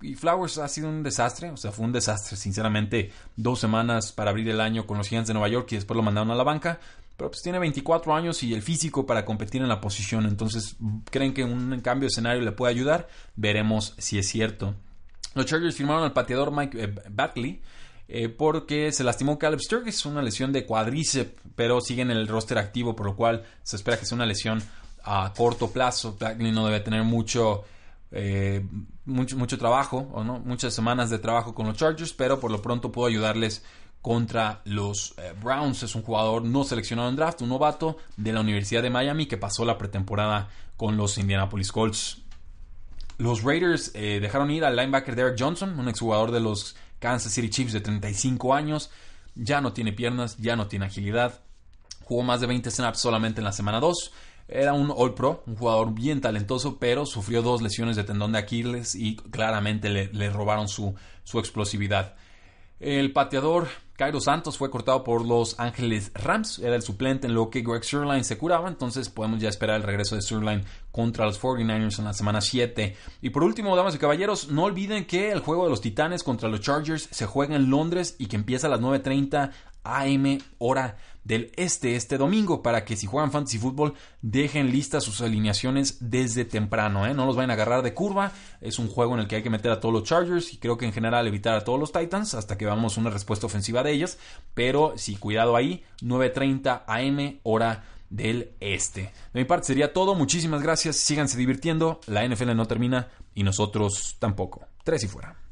Y 0.00 0.14
Flowers 0.14 0.58
ha 0.58 0.68
sido 0.68 0.88
un 0.88 1.02
desastre, 1.02 1.50
o 1.50 1.56
sea, 1.56 1.72
fue 1.72 1.84
un 1.84 1.92
desastre, 1.92 2.36
sinceramente, 2.36 3.10
dos 3.34 3.58
semanas 3.58 4.12
para 4.12 4.30
abrir 4.30 4.48
el 4.48 4.60
año 4.60 4.86
con 4.86 4.96
los 4.96 5.08
Gigantes 5.08 5.28
de 5.28 5.34
Nueva 5.34 5.48
York 5.48 5.72
y 5.72 5.74
después 5.74 5.96
lo 5.96 6.04
mandaron 6.04 6.30
a 6.30 6.36
la 6.36 6.44
banca. 6.44 6.78
Pero 7.16 7.32
pues 7.32 7.42
tiene 7.42 7.58
24 7.58 8.14
años 8.14 8.44
y 8.44 8.54
el 8.54 8.62
físico 8.62 9.04
para 9.04 9.24
competir 9.24 9.60
en 9.60 9.68
la 9.68 9.80
posición. 9.80 10.24
Entonces, 10.24 10.76
¿creen 11.10 11.34
que 11.34 11.42
un 11.42 11.80
cambio 11.80 12.06
de 12.06 12.12
escenario 12.12 12.42
le 12.42 12.52
puede 12.52 12.72
ayudar? 12.72 13.08
Veremos 13.34 13.94
si 13.98 14.18
es 14.18 14.28
cierto. 14.28 14.76
Los 15.34 15.46
Chargers 15.46 15.76
firmaron 15.76 16.04
al 16.04 16.12
pateador 16.12 16.50
Mike 16.50 16.82
eh, 16.82 16.94
Batley 17.10 17.60
eh, 18.08 18.28
porque 18.28 18.90
se 18.92 19.04
lastimó 19.04 19.38
Caleb 19.38 19.60
Sturgis, 19.60 20.06
una 20.06 20.22
lesión 20.22 20.52
de 20.52 20.64
cuádriceps, 20.64 21.42
pero 21.54 21.80
sigue 21.80 22.02
en 22.02 22.10
el 22.10 22.26
roster 22.26 22.58
activo, 22.58 22.96
por 22.96 23.06
lo 23.06 23.16
cual 23.16 23.44
se 23.62 23.76
espera 23.76 23.98
que 23.98 24.06
sea 24.06 24.16
una 24.16 24.26
lesión 24.26 24.62
a 25.04 25.32
corto 25.36 25.70
plazo. 25.70 26.16
Batley 26.18 26.50
no 26.50 26.66
debe 26.66 26.80
tener 26.80 27.04
mucho, 27.04 27.64
eh, 28.10 28.66
mucho, 29.04 29.36
mucho 29.36 29.58
trabajo, 29.58 30.08
o 30.12 30.24
no, 30.24 30.40
muchas 30.40 30.72
semanas 30.72 31.10
de 31.10 31.18
trabajo 31.18 31.54
con 31.54 31.66
los 31.66 31.76
Chargers, 31.76 32.14
pero 32.14 32.40
por 32.40 32.50
lo 32.50 32.62
pronto 32.62 32.90
puedo 32.90 33.06
ayudarles 33.06 33.62
contra 34.00 34.62
los 34.64 35.14
Browns. 35.42 35.82
Es 35.82 35.94
un 35.94 36.02
jugador 36.02 36.44
no 36.44 36.64
seleccionado 36.64 37.10
en 37.10 37.16
draft, 37.16 37.42
un 37.42 37.50
novato 37.50 37.98
de 38.16 38.32
la 38.32 38.40
Universidad 38.40 38.82
de 38.82 38.90
Miami 38.90 39.26
que 39.26 39.36
pasó 39.36 39.64
la 39.64 39.76
pretemporada 39.76 40.48
con 40.76 40.96
los 40.96 41.18
Indianapolis 41.18 41.72
Colts. 41.72 42.22
Los 43.18 43.42
Raiders 43.42 43.90
eh, 43.94 44.20
dejaron 44.20 44.50
ir 44.52 44.64
al 44.64 44.76
linebacker 44.76 45.16
Derek 45.16 45.36
Johnson, 45.38 45.78
un 45.78 45.88
exjugador 45.88 46.30
de 46.30 46.38
los 46.38 46.76
Kansas 47.00 47.32
City 47.32 47.50
Chiefs 47.50 47.72
de 47.72 47.80
35 47.80 48.54
años. 48.54 48.90
Ya 49.34 49.60
no 49.60 49.72
tiene 49.72 49.92
piernas, 49.92 50.36
ya 50.38 50.54
no 50.54 50.68
tiene 50.68 50.86
agilidad. 50.86 51.40
Jugó 52.04 52.22
más 52.22 52.40
de 52.40 52.46
20 52.46 52.70
snaps 52.70 53.00
solamente 53.00 53.40
en 53.40 53.44
la 53.44 53.52
semana 53.52 53.80
2. 53.80 54.12
Era 54.46 54.72
un 54.72 54.92
All 54.96 55.14
Pro, 55.14 55.42
un 55.46 55.56
jugador 55.56 55.92
bien 55.92 56.20
talentoso, 56.20 56.78
pero 56.78 57.06
sufrió 57.06 57.42
dos 57.42 57.60
lesiones 57.60 57.96
de 57.96 58.04
tendón 58.04 58.32
de 58.32 58.38
Aquiles 58.38 58.94
y 58.94 59.16
claramente 59.16 59.90
le, 59.90 60.30
robaron 60.30 60.68
su, 60.68 60.94
su 61.24 61.38
explosividad. 61.38 62.14
El 62.80 63.12
pateador 63.12 63.68
Cairo 63.98 64.20
Santos 64.20 64.56
fue 64.56 64.70
cortado 64.70 65.02
por 65.02 65.26
los 65.26 65.58
Ángeles 65.58 66.12
Rams, 66.14 66.60
era 66.60 66.76
el 66.76 66.82
suplente 66.82 67.26
en 67.26 67.34
lo 67.34 67.50
que 67.50 67.62
Greg 67.62 67.82
Sirline 67.82 68.22
se 68.22 68.38
curaba, 68.38 68.68
entonces 68.68 69.08
podemos 69.08 69.40
ya 69.40 69.48
esperar 69.48 69.74
el 69.74 69.82
regreso 69.82 70.14
de 70.14 70.22
Sirline 70.22 70.64
contra 70.92 71.26
los 71.26 71.42
49ers 71.42 71.98
en 71.98 72.04
la 72.04 72.12
semana 72.12 72.40
7. 72.40 72.94
Y 73.22 73.30
por 73.30 73.42
último, 73.42 73.74
damas 73.74 73.96
y 73.96 73.98
caballeros, 73.98 74.50
no 74.50 74.62
olviden 74.62 75.04
que 75.04 75.32
el 75.32 75.40
juego 75.40 75.64
de 75.64 75.70
los 75.70 75.80
Titanes 75.80 76.22
contra 76.22 76.48
los 76.48 76.60
Chargers 76.60 77.08
se 77.10 77.26
juega 77.26 77.56
en 77.56 77.70
Londres 77.70 78.14
y 78.20 78.26
que 78.26 78.36
empieza 78.36 78.68
a 78.68 78.70
las 78.70 78.80
9.30 78.80 79.50
AM 79.82 80.38
hora 80.58 80.96
del 81.28 81.52
este 81.56 81.94
este 81.94 82.16
domingo 82.16 82.62
para 82.62 82.86
que 82.86 82.96
si 82.96 83.06
juegan 83.06 83.30
fantasy 83.30 83.58
fútbol 83.58 83.92
dejen 84.22 84.72
listas 84.72 85.04
sus 85.04 85.20
alineaciones 85.20 85.98
desde 86.00 86.46
temprano, 86.46 87.06
¿eh? 87.06 87.12
no 87.12 87.26
los 87.26 87.36
vayan 87.36 87.50
a 87.50 87.52
agarrar 87.52 87.82
de 87.82 87.92
curva, 87.92 88.32
es 88.62 88.78
un 88.78 88.88
juego 88.88 89.14
en 89.14 89.20
el 89.20 89.28
que 89.28 89.36
hay 89.36 89.42
que 89.42 89.50
meter 89.50 89.70
a 89.70 89.78
todos 89.78 89.92
los 89.92 90.04
Chargers 90.04 90.54
y 90.54 90.56
creo 90.56 90.78
que 90.78 90.86
en 90.86 90.92
general 90.92 91.26
evitar 91.26 91.54
a 91.54 91.64
todos 91.64 91.78
los 91.78 91.92
Titans 91.92 92.34
hasta 92.34 92.56
que 92.56 92.64
veamos 92.64 92.96
una 92.96 93.10
respuesta 93.10 93.46
ofensiva 93.46 93.82
de 93.82 93.92
ellos, 93.92 94.16
pero 94.54 94.94
si 94.96 95.16
cuidado 95.16 95.54
ahí, 95.54 95.84
9.30 96.00 96.84
AM 96.86 97.40
hora 97.42 97.84
del 98.08 98.52
este. 98.60 99.12
De 99.34 99.40
mi 99.40 99.44
parte 99.44 99.66
sería 99.66 99.92
todo, 99.92 100.14
muchísimas 100.14 100.62
gracias, 100.62 100.96
síganse 100.96 101.36
divirtiendo, 101.36 102.00
la 102.06 102.26
NFL 102.26 102.56
no 102.56 102.66
termina 102.66 103.08
y 103.34 103.42
nosotros 103.42 104.16
tampoco. 104.18 104.66
Tres 104.82 105.04
y 105.04 105.08
fuera. 105.08 105.47